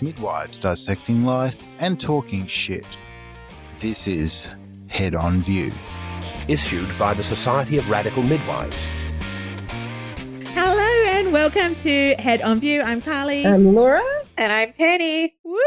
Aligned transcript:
Midwives 0.00 0.58
dissecting 0.58 1.24
life 1.24 1.58
and 1.78 1.98
talking 1.98 2.46
shit. 2.46 2.84
This 3.78 4.06
is 4.06 4.48
Head 4.88 5.14
on 5.14 5.40
View. 5.40 5.72
Issued 6.48 6.98
by 6.98 7.14
the 7.14 7.22
Society 7.22 7.78
of 7.78 7.88
Radical 7.88 8.22
Midwives. 8.22 8.88
Hello 10.44 11.06
and 11.08 11.32
welcome 11.32 11.74
to 11.76 12.14
Head 12.18 12.42
on 12.42 12.60
View. 12.60 12.82
I'm 12.82 13.00
Carly. 13.00 13.46
I'm 13.46 13.74
Laura. 13.74 14.02
And 14.36 14.52
I'm 14.52 14.72
Penny. 14.74 15.34
Woo! 15.44 15.58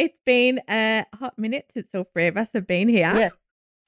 It's 0.00 0.18
been 0.24 0.60
a 0.68 1.04
hot 1.14 1.38
minute 1.38 1.66
since 1.74 1.88
all 1.94 2.04
three 2.04 2.26
of 2.26 2.36
us 2.38 2.52
have 2.54 2.66
been 2.66 2.88
here. 2.88 3.14
Yeah. 3.14 3.28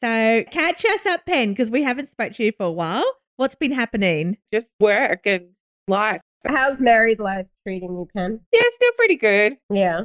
So 0.03 0.45
catch 0.51 0.85
us 0.85 1.07
up, 1.07 1.25
Pen, 1.25 1.51
because 1.51 1.71
we 1.71 1.83
haven't 1.83 2.09
spoke 2.09 2.35
to 2.35 2.45
you 2.45 2.53
for 2.53 2.65
a 2.67 2.71
while. 2.71 3.05
What's 3.37 3.55
been 3.55 3.73
happening? 3.73 4.37
Just 4.53 4.69
work 4.79 5.21
and 5.25 5.49
life. 5.89 6.21
How's 6.47 6.81
married 6.81 7.19
life 7.19 7.47
treating 7.67 7.93
you, 7.93 8.07
Pen? 8.15 8.41
Yeah, 8.53 8.61
still 8.75 8.93
pretty 8.99 9.17
good. 9.17 9.57
Yeah. 9.71 10.03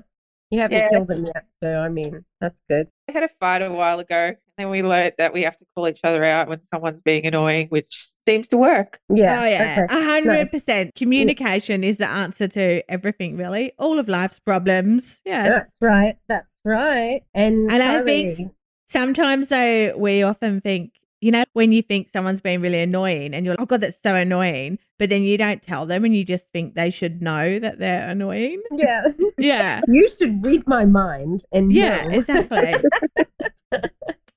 You 0.50 0.60
haven't 0.62 0.78
Yeah. 0.78 0.90
killed 0.90 1.12
him 1.12 1.26
yet, 1.26 1.46
so 1.62 1.76
I 1.82 1.90
mean, 1.90 2.24
that's 2.40 2.62
good. 2.70 2.88
I 3.10 3.12
had 3.12 3.24
a 3.24 3.28
fight 3.40 3.62
a 3.62 3.70
while 3.70 4.00
ago, 4.00 4.28
and 4.28 4.38
then 4.58 4.70
we 4.70 4.82
learned 4.84 5.14
that 5.18 5.34
we 5.34 5.44
have 5.44 5.58
to 5.58 5.66
call 5.76 5.88
each 5.88 6.00
other 6.04 6.24
out 6.24 6.48
when 6.48 6.60
someone's 6.74 7.02
being 7.04 7.26
annoying, 7.26 7.68
which 7.70 8.08
seems 8.28 8.48
to 8.50 8.58
work. 8.58 9.00
Yeah. 9.14 9.42
oh 9.42 9.46
yeah, 9.46 9.86
okay. 9.90 10.00
a 10.00 10.04
hundred 10.04 10.52
percent. 10.52 10.96
Communication 10.96 11.84
is 11.84 11.98
the 11.98 12.08
answer 12.08 12.48
to 12.50 12.82
everything, 12.92 13.38
really. 13.38 13.74
All 13.78 14.00
of 14.00 14.08
life's 14.08 14.40
problems. 14.40 15.22
Yeah. 15.26 15.50
That's 15.50 15.74
right. 15.82 16.16
That's 16.28 16.54
right. 16.66 17.22
And, 17.34 17.72
And 17.72 17.84
I 17.84 18.02
think 18.04 18.52
Sometimes 18.90 19.50
though, 19.50 19.94
we 19.98 20.24
often 20.24 20.62
think, 20.62 20.94
you 21.20 21.30
know, 21.32 21.44
when 21.54 21.72
you 21.74 21.82
think 21.82 22.10
someone's 22.10 22.40
being 22.40 22.62
really 22.62 22.80
annoying 22.80 23.34
and 23.34 23.46
you're 23.46 23.54
like, 23.54 23.62
oh 23.62 23.66
God, 23.66 23.82
that's 23.82 23.98
so 24.02 24.16
annoying. 24.16 24.80
But 24.98 25.10
then 25.10 25.24
you 25.24 25.38
don't 25.38 25.62
tell 25.62 25.86
them 25.86 26.06
and 26.06 26.16
you 26.16 26.24
just 26.24 26.46
think 26.54 26.74
they 26.76 26.90
should 26.90 27.22
know 27.22 27.60
that 27.60 27.80
they're 27.80 28.08
annoying. 28.08 28.62
yeah, 28.72 29.02
Yeah. 29.38 29.82
you 29.88 30.08
should 30.08 30.44
read 30.44 30.66
my 30.68 30.86
mind 30.86 31.44
and 31.52 31.74
Yeah, 31.74 32.02
know. 32.04 32.18
exactly. 32.20 32.76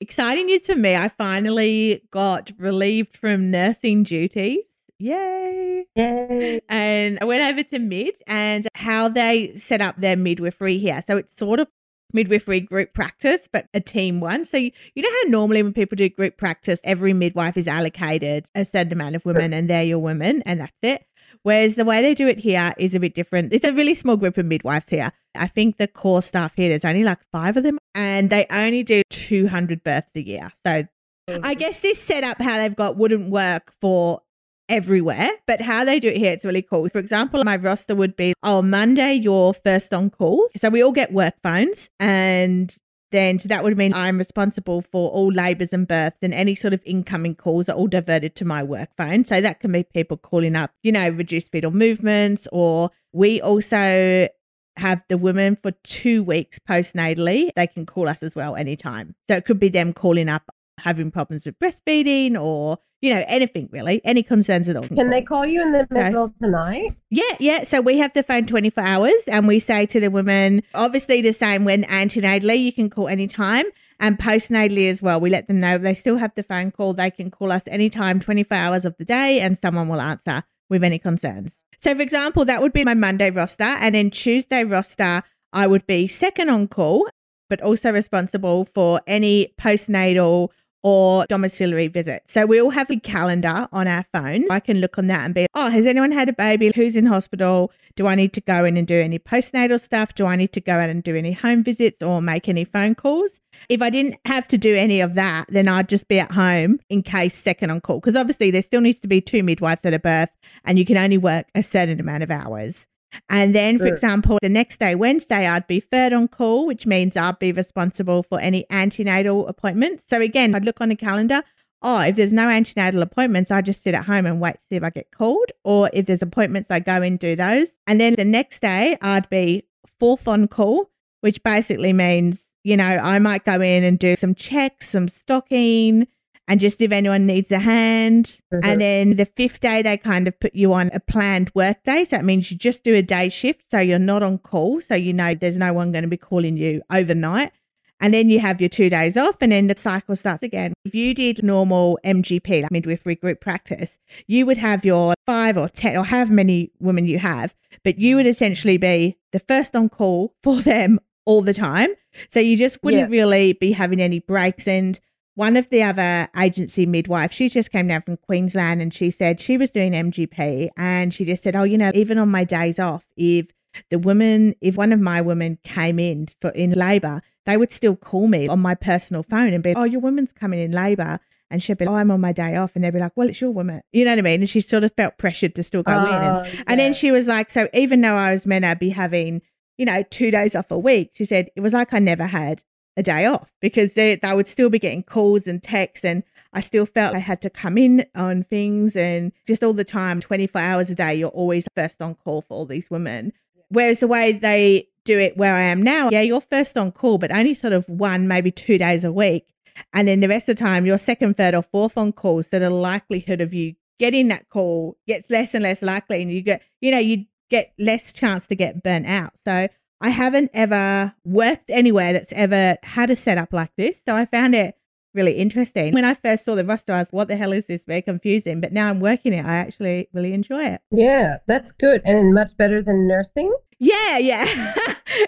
Exciting 0.01 0.47
news 0.47 0.67
for 0.67 0.77
me. 0.77 0.97
I 0.97 1.09
finally 1.09 2.03
got 2.11 2.53
relieved 2.59 3.17
from 3.17 3.51
nursing 3.51 4.03
duties. 4.03 4.65
Yay. 4.99 5.85
Yay. 5.95 6.61
And 6.69 7.19
I 7.21 7.25
went 7.27 7.43
over 7.43 7.63
to 7.65 7.79
Mid 7.79 8.15
and 8.27 8.67
how 8.75 9.09
they 9.09 9.55
set 9.57 9.83
up 9.83 9.97
their 9.99 10.17
midwifery 10.17 10.79
here. 10.79 11.03
So 11.07 11.19
it's 11.19 11.37
sort 11.37 11.61
of 11.61 11.69
midwifery 12.13 12.61
group 12.61 12.95
practice, 12.95 13.49
but 13.51 13.67
a 13.75 13.81
team 13.81 14.21
one. 14.21 14.45
So 14.45 14.57
you, 14.57 14.73
you 14.95 15.03
know 15.03 15.11
how 15.11 15.31
normally 15.31 15.63
when 15.63 15.73
people 15.73 15.97
do 15.97 16.09
group 16.09 16.37
practice, 16.37 16.81
every 16.83 17.13
midwife 17.13 17.57
is 17.57 17.69
allocated 17.69 18.47
a 18.55 18.65
certain 18.65 18.93
amount 18.93 19.17
of 19.17 19.25
women 19.25 19.53
and 19.53 19.69
they're 19.69 19.83
your 19.83 19.99
women 19.99 20.43
and 20.47 20.61
that's 20.61 20.79
it. 20.83 21.05
Whereas 21.43 21.77
the 21.77 21.85
way 21.85 22.03
they 22.03 22.15
do 22.15 22.27
it 22.27 22.39
here 22.39 22.75
is 22.79 22.95
a 22.95 23.01
bit 23.01 23.15
different. 23.15 23.53
It's 23.53 23.65
a 23.65 23.73
really 23.73 23.95
small 23.95 24.17
group 24.17 24.39
of 24.39 24.47
midwives 24.47 24.91
here. 24.91 25.13
I 25.35 25.47
think 25.47 25.77
the 25.77 25.87
core 25.87 26.23
staff 26.23 26.55
here, 26.57 26.69
there's 26.69 26.85
only 26.85 27.05
like 27.05 27.19
five 27.33 27.57
of 27.57 27.63
them 27.63 27.79
and 27.95 28.31
they 28.31 28.47
only 28.51 28.83
do 28.83 29.03
200 29.11 29.83
births 29.83 30.13
a 30.17 30.23
year. 30.23 30.51
So 30.67 30.85
mm. 31.29 31.41
I 31.43 31.55
guess 31.55 31.81
this 31.81 32.01
setup, 32.01 32.41
how 32.41 32.59
they've 32.59 32.77
got, 32.77 32.97
wouldn't 32.97 33.31
work 33.31 33.73
for 33.81 34.23
everywhere, 34.69 35.31
but 35.47 35.61
how 35.61 35.85
they 35.85 36.01
do 36.01 36.09
it 36.09 36.17
here, 36.17 36.33
it's 36.33 36.45
really 36.45 36.63
cool. 36.63 36.89
For 36.89 36.99
example, 36.99 37.43
my 37.45 37.57
roster 37.57 37.95
would 37.95 38.17
be, 38.17 38.35
oh, 38.43 38.63
Monday, 38.63 39.15
you're 39.15 39.53
first 39.53 39.93
on 39.93 40.11
call. 40.11 40.49
So 40.57 40.69
we 40.69 40.83
all 40.83 40.93
get 40.93 41.13
work 41.13 41.35
phones. 41.43 41.91
And 41.99 42.75
then 43.11 43.39
that 43.45 43.65
would 43.65 43.77
mean 43.77 43.93
I'm 43.95 44.19
responsible 44.19 44.83
for 44.83 45.11
all 45.11 45.33
labours 45.33 45.73
and 45.73 45.87
births 45.87 46.21
and 46.23 46.33
any 46.33 46.55
sort 46.55 46.73
of 46.73 46.83
incoming 46.85 47.35
calls 47.35 47.69
are 47.69 47.77
all 47.77 47.87
diverted 47.87 48.37
to 48.37 48.45
my 48.45 48.63
work 48.63 48.91
phone. 48.97 49.25
So 49.25 49.41
that 49.41 49.61
can 49.61 49.73
be 49.73 49.83
people 49.83 50.17
calling 50.17 50.57
up, 50.57 50.73
you 50.83 50.93
know, 50.93 51.09
reduced 51.09 51.51
fetal 51.51 51.71
movements, 51.71 52.47
or 52.53 52.91
we 53.13 53.41
also 53.41 54.29
have 54.77 55.03
the 55.09 55.19
women 55.19 55.57
for 55.57 55.73
two 55.83 56.23
weeks 56.23 56.59
postnatally. 56.59 57.51
They 57.55 57.67
can 57.67 57.87
call 57.87 58.09
us 58.09 58.23
as 58.23 58.35
well 58.35 58.57
anytime. 58.57 59.15
So 59.29 59.37
it 59.37 59.45
could 59.45 59.61
be 59.61 59.69
them 59.69 59.93
calling 59.93 60.29
up 60.29 60.51
having 60.83 61.11
problems 61.11 61.47
with 61.47 61.59
breastfeeding 61.59 62.41
or, 62.41 62.79
you 63.01 63.15
know, 63.15 63.25
anything 63.27 63.69
really, 63.71 64.01
any 64.05 64.23
concerns 64.23 64.69
at 64.69 64.77
all. 64.77 64.87
Can 64.89 65.11
they 65.11 65.23
call 65.23 65.47
you 65.47 65.63
in 65.63 65.73
the 65.73 65.87
middle 65.91 66.25
of 66.25 66.33
the 66.41 66.49
night? 66.49 66.97
Yeah, 67.11 67.37
yeah. 67.39 67.63
So 67.65 67.81
we 67.81 67.99
have 67.99 68.13
the 68.13 68.23
phone 68.23 68.47
24 68.47 68.85
hours 68.85 69.23
and 69.27 69.47
we 69.47 69.59
say 69.59 69.87
to 69.87 70.01
the 70.01 70.09
women, 70.09 70.63
obviously 70.75 71.23
the 71.23 71.33
same 71.33 71.65
when 71.65 71.85
antenatally, 71.85 72.63
you 72.63 72.73
can 72.73 72.91
call 72.91 73.09
anytime. 73.09 73.67
And 74.03 74.19
postnatally 74.19 74.89
as 74.89 75.03
well, 75.03 75.21
we 75.21 75.29
let 75.29 75.47
them 75.47 75.61
know 75.61 75.77
they 75.77 75.95
still 75.95 76.17
have 76.17 76.33
the 76.35 76.43
phone 76.43 76.71
call. 76.71 76.95
They 76.95 77.11
can 77.11 77.31
call 77.31 77.53
us 77.53 77.63
anytime, 77.67 78.19
24 78.19 78.57
hours 78.57 78.85
of 78.87 78.97
the 78.97 79.05
day, 79.05 79.41
and 79.41 79.59
someone 79.59 79.89
will 79.89 80.01
answer 80.01 80.43
with 80.71 80.83
any 80.83 80.99
concerns. 80.99 81.63
So, 81.79 81.95
for 81.95 82.01
example, 82.01 82.47
that 82.47 82.63
would 82.63 82.73
be 82.73 82.85
my 82.85 82.95
Monday 82.95 83.31
roster. 83.31 83.65
And 83.65 83.95
then 83.95 84.11
Tuesday 84.11 84.65
roster, 84.65 85.23
I 85.53 85.67
would 85.67 85.87
be 85.87 86.07
second 86.07 86.49
on 86.49 86.69
call, 86.69 87.09
but 87.51 87.61
also 87.61 87.93
responsible 87.93 88.65
for 88.65 89.03
any 89.07 89.53
postnatal 89.61 90.49
or 90.83 91.27
domiciliary 91.29 91.89
visit. 91.89 92.23
So 92.27 92.47
we 92.47 92.61
all 92.61 92.71
have 92.71 92.91
a 92.91 92.99
calendar 92.99 93.69
on 93.73 93.87
our 93.87 94.05
phones. 94.13 94.51
I 94.51 94.61
can 94.61 94.81
look 94.81 94.99
on 94.99 95.07
that 95.09 95.25
and 95.25 95.35
be, 95.35 95.47
oh, 95.55 95.71
has 95.71 95.87
anyone 95.87 96.13
had 96.13 96.29
a 96.29 96.33
baby? 96.33 96.73
Who's 96.75 96.97
in 96.97 97.07
hospital? 97.07 97.73
Do 97.97 98.07
I 98.07 98.15
need 98.15 98.33
to 98.35 98.41
go 98.41 98.65
in 98.65 98.77
and 98.77 98.87
do 98.87 99.01
any 99.01 99.19
postnatal 99.19 99.79
stuff? 99.79 100.15
Do 100.15 100.27
I 100.27 100.37
need 100.37 100.53
to 100.55 100.61
go 100.61 100.75
out 100.75 100.91
and 100.91 101.03
do 101.03 101.17
any 101.17 101.33
home 101.33 101.63
visits 101.63 102.03
or 102.03 102.23
make 102.23 102.49
any 102.49 102.65
phone 102.65 102.95
calls? 102.95 103.41
If 103.69 103.83
I 103.83 103.91
didn't 103.91 104.17
have 104.25 104.49
to 104.49 104.59
do 104.59 104.77
any 104.77 105.01
of 105.01 105.15
that, 105.15 105.47
then 105.49 105.69
I'd 105.69 105.89
just 105.89 106.09
be 106.09 106.19
at 106.19 106.33
home 106.33 106.79
in 106.89 107.03
case 107.03 107.37
second 107.37 107.71
on 107.71 107.81
call. 107.81 108.01
Because 108.01 108.17
obviously 108.17 108.51
there 108.51 108.63
still 108.63 108.81
needs 108.81 109.01
to 109.01 109.09
be 109.09 109.21
two 109.21 109.43
midwives 109.43 109.85
at 109.85 109.95
a 109.95 109.99
birth 109.99 110.31
and 110.65 110.79
you 110.79 110.85
can 110.85 110.97
only 110.97 111.19
work 111.19 111.47
a 111.55 111.63
certain 111.63 112.01
amount 112.01 112.23
of 112.23 112.31
hours. 112.31 112.87
And 113.29 113.55
then, 113.55 113.79
for 113.79 113.87
Sure. 113.87 113.93
example, 113.95 114.39
the 114.43 114.49
next 114.49 114.79
day, 114.79 114.95
Wednesday, 114.95 115.47
I'd 115.47 115.67
be 115.67 115.81
third 115.81 116.13
on 116.13 116.29
call, 116.29 116.67
which 116.67 116.87
means 116.87 117.17
I'd 117.17 117.39
be 117.39 117.53
responsible 117.53 118.23
for 118.23 118.41
any 118.41 118.67
antenatal 118.71 119.47
appointments. 119.49 120.05
So 120.07 120.21
again, 120.21 120.55
I'd 120.55 120.65
look 120.65 120.81
on 120.81 120.89
the 120.91 120.97
calendar. 120.97 121.43
Oh, 121.83 122.01
if 122.01 122.17
there's 122.17 122.33
no 122.33 122.49
antenatal 122.49 123.01
appointments, 123.03 123.51
I 123.51 123.63
just 123.63 123.83
sit 123.83 123.95
at 123.95 124.05
home 124.05 124.27
and 124.27 124.41
wait 124.41 124.55
to 124.55 124.61
see 124.69 124.77
if 124.77 124.83
I 124.85 124.91
get 124.91 125.11
called. 125.11 125.51
Or 125.65 125.89
if 125.93 126.07
there's 126.07 126.23
appointments, 126.23 126.71
I 126.71 126.79
go 126.81 127.01
and 127.03 127.19
do 127.19 127.35
those. 127.35 127.71
And 127.87 128.01
then 128.01 128.15
the 128.17 128.25
next 128.25 128.61
day, 128.61 128.99
I'd 129.01 129.29
be 129.31 129.65
fourth 129.99 130.29
on 130.29 130.47
call, 130.47 130.91
which 131.23 131.43
basically 131.43 131.93
means, 131.93 132.49
you 132.65 132.77
know, 132.77 132.85
I 132.85 133.19
might 133.19 133.45
go 133.45 133.61
in 133.61 133.83
and 133.83 133.99
do 133.99 134.15
some 134.15 134.35
checks, 134.35 134.91
some 134.91 135.09
stocking, 135.09 136.07
and 136.51 136.59
just 136.59 136.83
if 136.83 136.91
anyone 136.91 137.27
needs 137.27 137.53
a 137.53 137.61
hand. 137.61 138.41
Mhm. 138.53 138.61
And 138.65 138.81
then 138.81 139.17
the 139.17 139.25
fifth 139.25 139.61
day, 139.61 139.83
they 139.83 139.97
kind 139.97 140.27
of 140.27 140.39
put 140.41 140.53
you 140.53 140.73
on 140.73 140.91
a 140.93 140.99
planned 140.99 141.53
work 141.55 141.85
day. 141.85 142.03
So 142.03 142.17
that 142.17 142.25
means 142.25 142.51
you 142.51 142.59
just 142.59 142.83
do 142.83 142.93
a 142.97 143.03
day 143.03 143.29
shift. 143.29 143.71
So 143.71 143.79
you're 143.79 144.01
not 144.01 144.25
on 144.25 144.39
call. 144.39 144.81
So 144.81 144.97
you 144.97 145.13
know 145.13 145.33
there's 145.35 145.57
no 145.57 145.73
one 145.73 145.93
going 145.93 146.03
to 146.03 146.09
be 146.09 146.17
calling 146.17 146.57
you 146.57 146.83
overnight. 146.93 147.53
And 148.01 148.13
then 148.13 148.31
you 148.31 148.41
have 148.41 148.61
your 148.61 148.71
two 148.71 148.89
days 148.89 149.17
off, 149.19 149.37
and 149.43 149.53
then 149.53 149.67
the 149.67 149.77
cycle 149.77 150.17
starts 150.17 150.43
again. 150.43 150.73
If 150.87 150.95
you 150.95 151.15
did 151.15 151.43
normal 151.45 151.99
MGP, 152.03 152.63
like 152.63 152.71
midwifery 152.73 153.15
group 153.15 153.41
practice, 153.43 153.99
you 154.27 154.47
would 154.47 154.57
have 154.57 154.87
your 154.87 155.15
five 155.27 155.57
or 155.59 155.69
10 155.69 155.99
or 155.99 156.05
however 156.05 156.33
many 156.33 156.73
women 156.81 157.07
you 157.07 157.19
have, 157.19 157.55
but 157.85 157.99
you 157.99 158.17
would 158.17 158.27
essentially 158.27 158.79
be 158.79 159.19
the 159.33 159.39
first 159.39 159.77
on 159.77 159.89
call 159.91 160.35
for 160.43 160.63
them 160.63 160.99
all 161.27 161.43
the 161.43 161.55
time. 161.55 161.91
So 162.31 162.41
you 162.41 162.57
just 162.57 162.83
wouldn't 162.83 163.11
really 163.11 163.53
be 163.53 163.71
having 163.73 164.01
any 164.01 164.19
breaks. 164.19 164.67
And 164.67 164.99
one 165.41 165.57
of 165.57 165.71
the 165.71 165.83
other 165.83 166.29
agency 166.39 166.85
midwives, 166.85 167.33
she 167.35 167.49
just 167.49 167.73
came 167.73 167.89
down 167.89 168.03
from 168.03 168.19
Queensland 168.19 168.83
and 168.83 168.93
she 168.93 169.11
said 169.11 169.41
she 169.41 169.57
was 169.57 169.71
doing 169.71 169.93
MGP 169.93 170.69
and 170.77 171.15
she 171.15 171.25
just 171.25 171.43
said, 171.43 171.57
Oh, 171.57 171.63
you 171.63 171.79
know, 171.79 171.91
even 171.95 172.19
on 172.19 172.29
my 172.29 172.45
days 172.45 172.79
off, 172.79 173.07
if 173.17 173.47
the 173.89 173.99
woman, 173.99 174.55
if 174.61 174.77
one 174.77 174.93
of 174.93 175.01
my 175.01 175.23
women 175.23 175.57
came 175.65 175.99
in 175.99 176.29
for 176.43 176.51
in 176.51 176.73
labor, 176.73 177.23
they 177.47 177.57
would 177.57 177.73
still 177.73 177.97
call 177.97 178.29
me 178.29 178.49
on 178.49 178.61
my 178.61 178.75
personal 178.75 179.23
phone 179.23 179.55
and 179.55 179.63
be, 179.63 179.75
Oh, 179.75 179.85
your 179.85 180.03
woman's 180.03 180.35
coming 180.35 180.61
in 180.61 180.73
labor. 180.73 181.21
And 181.51 181.63
she'd 181.63 181.79
be 181.79 181.87
like, 181.87 181.93
oh, 181.93 181.97
I'm 181.97 182.11
on 182.11 182.21
my 182.21 182.33
day 182.33 182.57
off. 182.57 182.73
And 182.75 182.85
they'd 182.85 182.93
be 182.93 183.01
like, 183.01 183.17
Well, 183.17 183.31
it's 183.31 183.41
your 183.41 183.51
woman. 183.51 183.81
You 183.93 184.05
know 184.05 184.11
what 184.13 184.19
I 184.19 184.23
mean? 184.23 184.41
And 184.41 184.51
she 184.51 184.61
sort 184.61 184.85
of 184.85 184.93
felt 184.95 185.17
pressured 185.17 185.55
to 185.55 185.63
still 185.63 185.83
go 185.83 186.05
in. 186.05 186.13
And, 186.13 186.37
Oh, 186.37 186.63
and 186.67 186.79
then 186.79 186.93
she 186.93 187.11
was 187.11 187.27
like, 187.27 187.49
So 187.49 187.67
even 187.73 188.03
though 188.03 188.15
I 188.15 188.31
was 188.31 188.45
meant 188.45 188.67
to 188.67 188.77
be 188.77 188.91
having, 188.91 189.41
you 189.79 189.87
know, 189.87 190.03
two 190.11 190.31
days 190.31 190.55
off 190.55 190.71
a 190.71 190.79
week, 190.79 191.13
she 191.15 191.25
said 191.25 191.49
it 191.57 191.63
was 191.63 191.73
like 191.73 191.95
I 191.95 191.99
never 191.99 192.27
had 192.27 192.63
a 192.97 193.03
day 193.03 193.27
off 193.27 193.51
because 193.61 193.95
they, 193.95 194.17
they 194.17 194.35
would 194.35 194.49
still 194.49 194.71
be 194.71 194.79
getting 194.79 195.03
calls 195.03 195.47
and 195.47 195.63
texts. 195.63 196.05
And 196.05 196.23
I 196.53 196.61
still 196.61 196.87
felt 196.87 197.15
I 197.15 197.19
had 197.19 197.41
to 197.43 197.51
come 197.51 197.79
in 197.79 198.07
on 198.15 198.43
things 198.43 198.97
and 198.97 199.33
just 199.47 199.63
all 199.63 199.73
the 199.73 199.85
time, 199.85 200.21
24 200.21 200.61
hours 200.61 200.91
a 200.91 200.95
day, 200.95 201.15
you're 201.15 201.29
always 201.29 201.67
first 201.75 202.03
on 202.03 202.15
call 202.17 202.43
for 202.43 202.55
all 202.55 202.67
these 202.67 202.91
women. 202.91 203.33
Whereas 203.69 204.01
the 204.01 204.09
way 204.09 204.33
they 204.33 204.89
do 205.05 205.19
it 205.19 205.37
where 205.37 205.55
I 205.55 205.63
am 205.63 205.83
now, 205.83 206.11
yeah, 206.11 206.23
you're 206.23 206.41
first 206.41 206.77
on 206.77 206.93
call, 206.93 207.19
but 207.19 207.31
only 207.31 207.55
sort 207.55 207.73
of 207.73 207.89
one, 207.89 208.29
maybe 208.29 208.51
two 208.51 208.79
days 208.79 209.05
a 209.05 209.13
week. 209.13 209.47
And 209.93 210.09
then 210.09 210.21
the 210.21 210.29
rest 210.29 210.49
of 210.49 210.57
the 210.57 210.65
time, 210.65 210.85
you're 210.85 210.99
second, 210.99 211.37
third, 211.37 211.55
or 211.55 211.63
fourth 211.63 211.97
on 211.97 212.13
call. 212.13 212.43
So 212.43 212.59
the 212.59 212.71
likelihood 212.71 213.41
of 213.41 213.55
you 213.55 213.75
getting 213.99 214.29
that 214.29 214.49
call 214.49 214.97
gets 215.07 215.31
less 215.31 215.55
and 215.55 215.63
less 215.63 215.83
likely. 215.83 216.23
And 216.23 216.33
you 216.33 216.43
get, 216.43 216.63
you 216.81 216.91
know, 216.91 216.99
you 216.99 217.27
get 217.51 217.73
less 217.79 218.13
chance 218.13 218.47
to 218.49 218.57
get 218.57 218.83
burnt 218.83 219.07
out. 219.07 219.33
So 219.39 219.69
I 220.01 220.11
haven't 220.11 220.51
ever 220.55 221.15
worked 221.25 221.71
anywhere 221.71 222.13
that's 222.13 222.33
ever 222.33 222.79
had 222.83 223.11
a 223.11 223.17
setup 223.17 223.53
like 223.53 223.75
this. 223.77 224.01
So 224.07 224.15
I 224.15 224.25
found 224.25 224.55
it 224.55 224.77
really 225.15 225.33
interesting. 225.33 225.93
When 225.93 226.05
I 226.05 226.15
first 226.15 226.45
saw 226.45 226.55
the 226.55 226.65
roster, 226.65 226.93
I 226.93 227.01
was, 227.01 227.09
what 227.11 227.29
the 227.29 227.37
hell 227.37 227.53
is 227.53 227.67
this? 227.67 227.85
Very 227.85 228.03
confusing. 228.03 228.61
But 228.61 228.73
now 228.73 228.89
I'm 228.89 229.01
working 229.01 229.33
it. 229.33 229.45
I 229.45 229.57
actually 229.57 230.09
really 230.13 230.33
enjoy 230.33 230.65
it. 230.65 230.81
Yeah, 230.91 231.39
that's 231.47 231.73
good. 231.73 232.03
And 232.05 232.33
much 232.33 232.57
better 232.57 232.83
than 232.83 233.07
nursing. 233.07 233.53
Yeah, 233.79 234.19
yeah. 234.19 234.47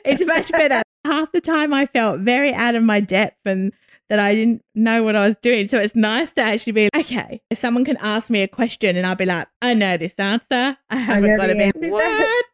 it's 0.05 0.25
much 0.25 0.51
better. 0.53 0.83
Half 1.05 1.33
the 1.33 1.41
time 1.41 1.75
I 1.75 1.87
felt 1.87 2.21
very 2.21 2.55
out 2.55 2.77
of 2.77 2.83
my 2.83 3.01
depth 3.01 3.39
and 3.45 3.73
that 4.09 4.21
I 4.21 4.35
didn't 4.35 4.63
know 4.75 5.03
what 5.03 5.17
I 5.17 5.25
was 5.25 5.37
doing. 5.39 5.69
So 5.69 5.79
it's 5.79 5.97
nice 5.97 6.31
to 6.33 6.43
actually 6.43 6.75
be 6.75 6.89
okay. 6.95 7.41
If 7.51 7.59
someone 7.59 7.85
can 7.85 7.97
ask 7.97 8.31
me 8.31 8.43
a 8.43 8.49
question 8.49 8.97
and 8.97 9.07
I'll 9.07 9.17
be 9.17 9.25
like, 9.25 9.49
I 9.61 9.75
know 9.75 9.97
this 9.97 10.15
answer. 10.19 10.77
I 10.91 10.97
haven't 10.97 11.31
know 11.31 11.37
got 11.37 11.47
to 11.47 11.73
be 11.81 11.91
what? 11.91 12.47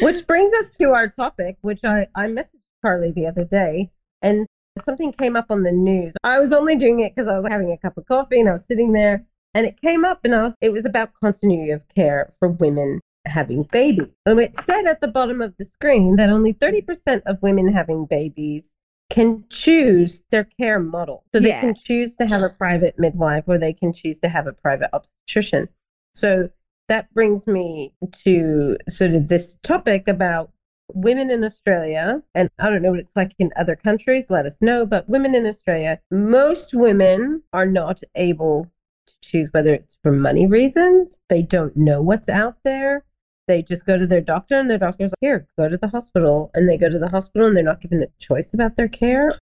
Which 0.00 0.26
brings 0.26 0.50
us 0.60 0.72
to 0.74 0.90
our 0.90 1.08
topic, 1.08 1.58
which 1.62 1.84
I, 1.84 2.06
I 2.14 2.26
messaged 2.26 2.60
Carly 2.82 3.10
the 3.10 3.26
other 3.26 3.44
day, 3.44 3.90
and 4.22 4.46
something 4.78 5.12
came 5.12 5.36
up 5.36 5.46
on 5.50 5.62
the 5.64 5.72
news. 5.72 6.14
I 6.22 6.38
was 6.38 6.52
only 6.52 6.76
doing 6.76 7.00
it 7.00 7.14
because 7.14 7.28
I 7.28 7.38
was 7.38 7.50
having 7.50 7.72
a 7.72 7.78
cup 7.78 7.96
of 7.98 8.06
coffee 8.06 8.40
and 8.40 8.48
I 8.48 8.52
was 8.52 8.64
sitting 8.66 8.92
there, 8.92 9.24
and 9.54 9.66
it 9.66 9.80
came 9.80 10.04
up, 10.04 10.20
and 10.24 10.34
I 10.34 10.42
was, 10.42 10.54
it 10.60 10.72
was 10.72 10.86
about 10.86 11.10
continuity 11.20 11.70
of 11.70 11.82
care 11.94 12.32
for 12.38 12.48
women 12.48 13.00
having 13.26 13.64
babies. 13.64 14.14
And 14.24 14.38
it 14.38 14.56
said 14.56 14.86
at 14.86 15.00
the 15.00 15.08
bottom 15.08 15.40
of 15.42 15.54
the 15.58 15.64
screen 15.64 16.16
that 16.16 16.30
only 16.30 16.52
30% 16.54 17.22
of 17.26 17.42
women 17.42 17.72
having 17.72 18.06
babies 18.06 18.74
can 19.10 19.44
choose 19.50 20.22
their 20.30 20.44
care 20.44 20.78
model. 20.78 21.24
So 21.34 21.40
they 21.40 21.48
Yeah. 21.48 21.60
can 21.60 21.74
choose 21.74 22.14
to 22.16 22.26
have 22.26 22.42
a 22.42 22.50
private 22.50 22.98
midwife 22.98 23.44
or 23.46 23.58
they 23.58 23.72
can 23.72 23.92
choose 23.92 24.18
to 24.20 24.28
have 24.28 24.46
a 24.46 24.52
private 24.52 24.90
obstetrician. 24.92 25.68
So 26.12 26.50
that 26.88 27.12
brings 27.14 27.46
me 27.46 27.92
to 28.24 28.76
sort 28.88 29.12
of 29.12 29.28
this 29.28 29.54
topic 29.62 30.08
about 30.08 30.50
women 30.94 31.30
in 31.30 31.44
Australia. 31.44 32.22
And 32.34 32.50
I 32.58 32.70
don't 32.70 32.82
know 32.82 32.90
what 32.90 33.00
it's 33.00 33.16
like 33.16 33.34
in 33.38 33.50
other 33.56 33.76
countries, 33.76 34.26
let 34.30 34.46
us 34.46 34.56
know. 34.60 34.86
But 34.86 35.08
women 35.08 35.34
in 35.34 35.46
Australia, 35.46 36.00
most 36.10 36.70
women 36.72 37.42
are 37.52 37.66
not 37.66 38.00
able 38.14 38.70
to 39.06 39.14
choose 39.22 39.50
whether 39.52 39.74
it's 39.74 39.98
for 40.02 40.12
money 40.12 40.46
reasons, 40.46 41.20
they 41.28 41.42
don't 41.42 41.76
know 41.76 42.02
what's 42.02 42.28
out 42.28 42.56
there. 42.64 43.04
They 43.46 43.62
just 43.62 43.86
go 43.86 43.96
to 43.96 44.06
their 44.06 44.20
doctor, 44.20 44.58
and 44.60 44.68
their 44.68 44.76
doctor's 44.76 45.12
like, 45.12 45.18
here, 45.22 45.46
go 45.58 45.70
to 45.70 45.78
the 45.78 45.88
hospital. 45.88 46.50
And 46.52 46.68
they 46.68 46.76
go 46.76 46.90
to 46.90 46.98
the 46.98 47.08
hospital, 47.08 47.46
and 47.46 47.56
they're 47.56 47.64
not 47.64 47.80
given 47.80 48.02
a 48.02 48.06
choice 48.18 48.52
about 48.52 48.76
their 48.76 48.88
care. 48.88 49.38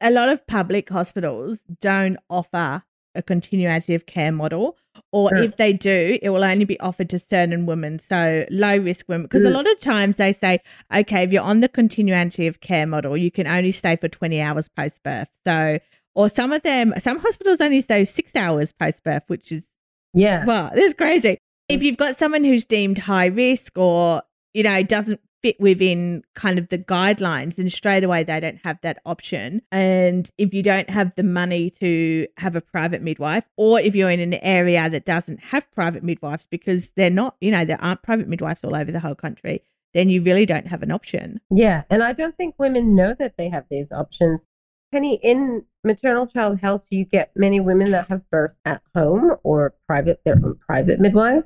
a 0.00 0.10
lot 0.10 0.28
of 0.28 0.46
public 0.46 0.88
hospitals 0.90 1.64
don't 1.80 2.18
offer 2.28 2.84
a 3.14 3.22
continuity 3.22 3.94
of 3.94 4.06
care 4.06 4.32
model, 4.32 4.76
or 5.12 5.30
Sure. 5.34 5.44
if 5.44 5.56
they 5.56 5.72
do, 5.72 6.18
it 6.22 6.30
will 6.30 6.44
only 6.44 6.64
be 6.64 6.78
offered 6.80 7.08
to 7.10 7.18
certain 7.18 7.66
women, 7.66 7.98
so 7.98 8.44
low 8.50 8.76
risk 8.76 9.08
women. 9.08 9.22
Because 9.24 9.44
a 9.44 9.48
Mm. 9.48 9.54
lot 9.54 9.70
of 9.70 9.78
times 9.80 10.16
they 10.16 10.32
say, 10.32 10.58
okay, 10.94 11.22
if 11.22 11.32
you're 11.32 11.42
on 11.42 11.60
the 11.60 11.68
continuity 11.68 12.46
of 12.46 12.60
care 12.60 12.86
model, 12.86 13.16
you 13.16 13.30
can 13.30 13.46
only 13.46 13.70
stay 13.70 13.96
for 13.96 14.08
20 14.08 14.40
hours 14.40 14.68
post 14.68 15.02
birth. 15.02 15.28
So, 15.46 15.78
or 16.14 16.28
some 16.28 16.52
of 16.52 16.62
them, 16.62 16.94
some 16.98 17.18
hospitals 17.18 17.60
only 17.60 17.80
stay 17.80 18.04
six 18.04 18.34
hours 18.36 18.72
post 18.72 19.02
birth, 19.04 19.22
which 19.26 19.50
is 19.52 19.66
Yeah. 20.12 20.44
well, 20.44 20.70
this 20.74 20.86
is 20.88 20.94
crazy. 20.94 21.38
If 21.68 21.82
you've 21.82 21.96
got 21.96 22.16
someone 22.16 22.44
who's 22.44 22.64
deemed 22.64 22.98
high 22.98 23.26
risk 23.26 23.76
or, 23.78 24.22
you 24.52 24.62
know, 24.62 24.82
doesn't 24.82 25.20
fit 25.44 25.60
within 25.60 26.22
kind 26.34 26.58
of 26.58 26.70
the 26.70 26.78
guidelines, 26.78 27.58
and 27.58 27.70
straight 27.70 28.02
away 28.02 28.24
they 28.24 28.40
don't 28.40 28.60
have 28.64 28.80
that 28.80 28.98
option. 29.04 29.60
And 29.70 30.30
if 30.38 30.54
you 30.54 30.62
don't 30.62 30.88
have 30.88 31.14
the 31.16 31.22
money 31.22 31.68
to 31.80 32.26
have 32.38 32.56
a 32.56 32.62
private 32.62 33.02
midwife, 33.02 33.46
or 33.58 33.78
if 33.78 33.94
you're 33.94 34.10
in 34.10 34.20
an 34.20 34.32
area 34.34 34.88
that 34.88 35.04
doesn't 35.04 35.40
have 35.40 35.70
private 35.72 36.02
midwives 36.02 36.46
because 36.50 36.92
they're 36.96 37.10
not, 37.10 37.36
you 37.42 37.50
know, 37.50 37.66
there 37.66 37.76
aren't 37.82 38.02
private 38.02 38.26
midwives 38.26 38.64
all 38.64 38.74
over 38.74 38.90
the 38.90 39.00
whole 39.00 39.14
country, 39.14 39.62
then 39.92 40.08
you 40.08 40.22
really 40.22 40.46
don't 40.46 40.68
have 40.68 40.82
an 40.82 40.90
option. 40.90 41.42
Yeah, 41.50 41.82
and 41.90 42.02
I 42.02 42.14
don't 42.14 42.38
think 42.38 42.54
women 42.58 42.94
know 42.96 43.14
that 43.18 43.36
they 43.36 43.50
have 43.50 43.66
these 43.70 43.92
options. 43.92 44.46
Penny, 44.92 45.20
in 45.22 45.66
maternal 45.84 46.26
child 46.26 46.60
health, 46.62 46.86
you 46.90 47.04
get 47.04 47.32
many 47.36 47.60
women 47.60 47.90
that 47.90 48.08
have 48.08 48.22
birth 48.30 48.56
at 48.64 48.80
home 48.94 49.36
or 49.44 49.74
private 49.86 50.22
their 50.24 50.36
own 50.42 50.56
private 50.66 51.00
midwife. 51.00 51.44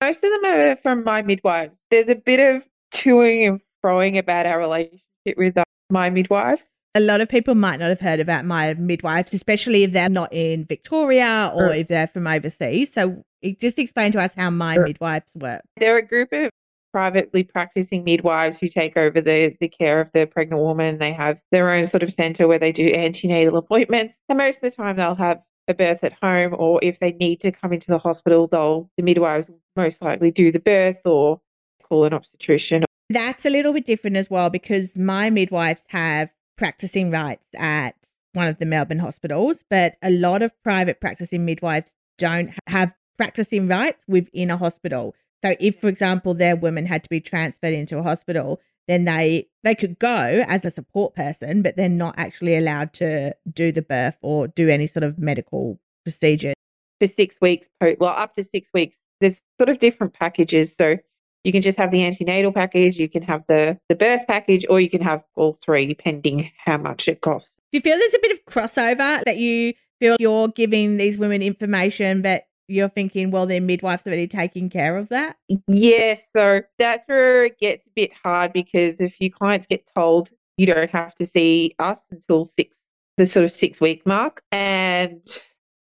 Most 0.00 0.24
of 0.24 0.30
them 0.30 0.44
are 0.46 0.76
from 0.76 1.04
my 1.04 1.20
midwives. 1.20 1.76
There's 1.90 2.08
a 2.08 2.14
bit 2.14 2.40
of 2.40 2.62
toing 2.94 3.46
and 3.46 3.60
froing 3.84 4.18
about 4.18 4.46
our 4.46 4.58
relationship 4.58 5.36
with 5.36 5.56
uh, 5.58 5.64
my 5.90 6.08
midwives. 6.10 6.70
a 6.94 7.00
lot 7.00 7.20
of 7.20 7.28
people 7.28 7.54
might 7.54 7.80
not 7.80 7.88
have 7.88 8.00
heard 8.00 8.20
about 8.20 8.44
my 8.44 8.72
midwives, 8.74 9.34
especially 9.34 9.82
if 9.82 9.92
they're 9.92 10.08
not 10.08 10.32
in 10.32 10.64
Victoria 10.64 11.50
or 11.54 11.70
if 11.72 11.88
they're 11.88 12.06
from 12.06 12.26
overseas. 12.26 12.92
So 12.92 13.24
it 13.42 13.60
just 13.60 13.78
explain 13.78 14.12
to 14.12 14.20
us 14.20 14.34
how 14.36 14.50
my 14.50 14.78
midwives 14.78 15.32
work. 15.34 15.62
They're 15.76 15.98
a 15.98 16.06
group 16.06 16.32
of 16.32 16.50
privately 16.92 17.42
practicing 17.42 18.04
midwives 18.04 18.56
who 18.58 18.68
take 18.68 18.96
over 18.96 19.20
the, 19.20 19.56
the 19.60 19.68
care 19.68 20.00
of 20.00 20.12
the 20.12 20.26
pregnant 20.26 20.62
woman. 20.62 20.98
They 20.98 21.12
have 21.12 21.40
their 21.50 21.68
own 21.70 21.86
sort 21.86 22.04
of 22.04 22.12
centre 22.12 22.46
where 22.46 22.60
they 22.60 22.70
do 22.70 22.86
antenatal 22.94 23.56
appointments. 23.56 24.14
And 24.28 24.38
most 24.38 24.62
of 24.62 24.62
the 24.62 24.70
time 24.70 24.96
they'll 24.96 25.16
have 25.16 25.42
a 25.66 25.74
birth 25.74 26.04
at 26.04 26.12
home 26.22 26.54
or 26.56 26.78
if 26.82 27.00
they 27.00 27.10
need 27.12 27.40
to 27.40 27.50
come 27.50 27.72
into 27.72 27.88
the 27.88 27.98
hospital, 27.98 28.46
they'll 28.46 28.88
the 28.96 29.02
midwives 29.02 29.48
will 29.48 29.60
most 29.74 30.00
likely 30.00 30.30
do 30.30 30.52
the 30.52 30.60
birth 30.60 31.00
or 31.04 31.40
call 31.88 32.04
an 32.04 32.12
obstetrician. 32.12 32.84
That's 33.10 33.44
a 33.44 33.50
little 33.50 33.72
bit 33.72 33.84
different 33.84 34.16
as 34.16 34.30
well 34.30 34.50
because 34.50 34.96
my 34.96 35.30
midwives 35.30 35.84
have 35.88 36.32
practicing 36.56 37.10
rights 37.10 37.46
at 37.56 37.94
one 38.32 38.48
of 38.48 38.58
the 38.58 38.66
Melbourne 38.66 38.98
hospitals, 38.98 39.62
but 39.70 39.96
a 40.02 40.10
lot 40.10 40.42
of 40.42 40.52
private 40.62 41.00
practicing 41.00 41.44
midwives 41.44 41.92
don't 42.18 42.52
have 42.66 42.94
practicing 43.16 43.68
rights 43.68 44.02
within 44.08 44.50
a 44.50 44.56
hospital. 44.56 45.14
So 45.44 45.54
if, 45.60 45.80
for 45.80 45.88
example, 45.88 46.34
their 46.34 46.56
woman 46.56 46.86
had 46.86 47.02
to 47.04 47.08
be 47.08 47.20
transferred 47.20 47.74
into 47.74 47.98
a 47.98 48.02
hospital, 48.02 48.60
then 48.88 49.04
they 49.04 49.48
they 49.62 49.74
could 49.74 49.98
go 49.98 50.44
as 50.46 50.64
a 50.64 50.70
support 50.70 51.14
person, 51.14 51.62
but 51.62 51.76
they're 51.76 51.88
not 51.88 52.14
actually 52.18 52.56
allowed 52.56 52.92
to 52.94 53.34
do 53.52 53.72
the 53.72 53.82
birth 53.82 54.16
or 54.22 54.48
do 54.48 54.68
any 54.68 54.86
sort 54.86 55.04
of 55.04 55.18
medical 55.18 55.78
procedure. 56.04 56.54
for 57.00 57.06
six 57.06 57.38
weeks, 57.40 57.68
well, 57.80 58.10
up 58.10 58.34
to 58.34 58.44
six 58.44 58.70
weeks. 58.72 58.96
There's 59.20 59.42
sort 59.58 59.68
of 59.68 59.78
different 59.78 60.12
packages. 60.14 60.74
So 60.74 60.96
you 61.44 61.52
can 61.52 61.62
just 61.62 61.78
have 61.78 61.90
the 61.90 62.04
antenatal 62.04 62.52
package, 62.52 62.98
you 62.98 63.08
can 63.08 63.22
have 63.22 63.44
the, 63.46 63.78
the 63.88 63.94
birth 63.94 64.26
package, 64.26 64.66
or 64.68 64.80
you 64.80 64.90
can 64.90 65.02
have 65.02 65.22
all 65.36 65.52
three, 65.52 65.86
depending 65.86 66.50
how 66.64 66.78
much 66.78 67.06
it 67.06 67.20
costs. 67.20 67.52
Do 67.70 67.78
you 67.78 67.82
feel 67.82 67.98
there's 67.98 68.14
a 68.14 68.18
bit 68.20 68.32
of 68.32 68.44
crossover 68.46 69.22
that 69.24 69.36
you 69.36 69.74
feel 70.00 70.16
you're 70.18 70.48
giving 70.48 70.96
these 70.96 71.18
women 71.18 71.42
information, 71.42 72.22
but 72.22 72.44
you're 72.66 72.88
thinking, 72.88 73.30
well, 73.30 73.46
their 73.46 73.60
midwife's 73.60 74.06
already 74.06 74.26
taking 74.26 74.70
care 74.70 74.96
of 74.96 75.10
that? 75.10 75.36
Yeah, 75.68 76.16
so 76.34 76.62
that's 76.78 77.06
where 77.06 77.44
it 77.44 77.58
gets 77.58 77.86
a 77.86 77.90
bit 77.94 78.12
hard 78.12 78.52
because 78.52 79.00
if 79.00 79.20
your 79.20 79.30
clients 79.30 79.66
get 79.66 79.88
told 79.94 80.30
you 80.56 80.66
don't 80.66 80.90
have 80.90 81.14
to 81.16 81.26
see 81.26 81.74
us 81.78 82.00
until 82.10 82.44
six, 82.44 82.80
the 83.16 83.26
sort 83.26 83.44
of 83.44 83.52
six 83.52 83.80
week 83.80 84.06
mark. 84.06 84.42
And 84.52 85.20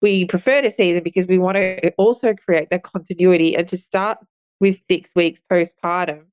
we 0.01 0.25
prefer 0.25 0.61
to 0.61 0.71
see 0.71 0.93
them 0.93 1.03
because 1.03 1.27
we 1.27 1.39
want 1.39 1.55
to 1.55 1.91
also 1.97 2.33
create 2.33 2.69
that 2.69 2.83
continuity 2.83 3.55
and 3.55 3.67
to 3.69 3.77
start 3.77 4.17
with 4.59 4.83
six 4.89 5.11
weeks 5.15 5.41
postpartum. 5.51 6.23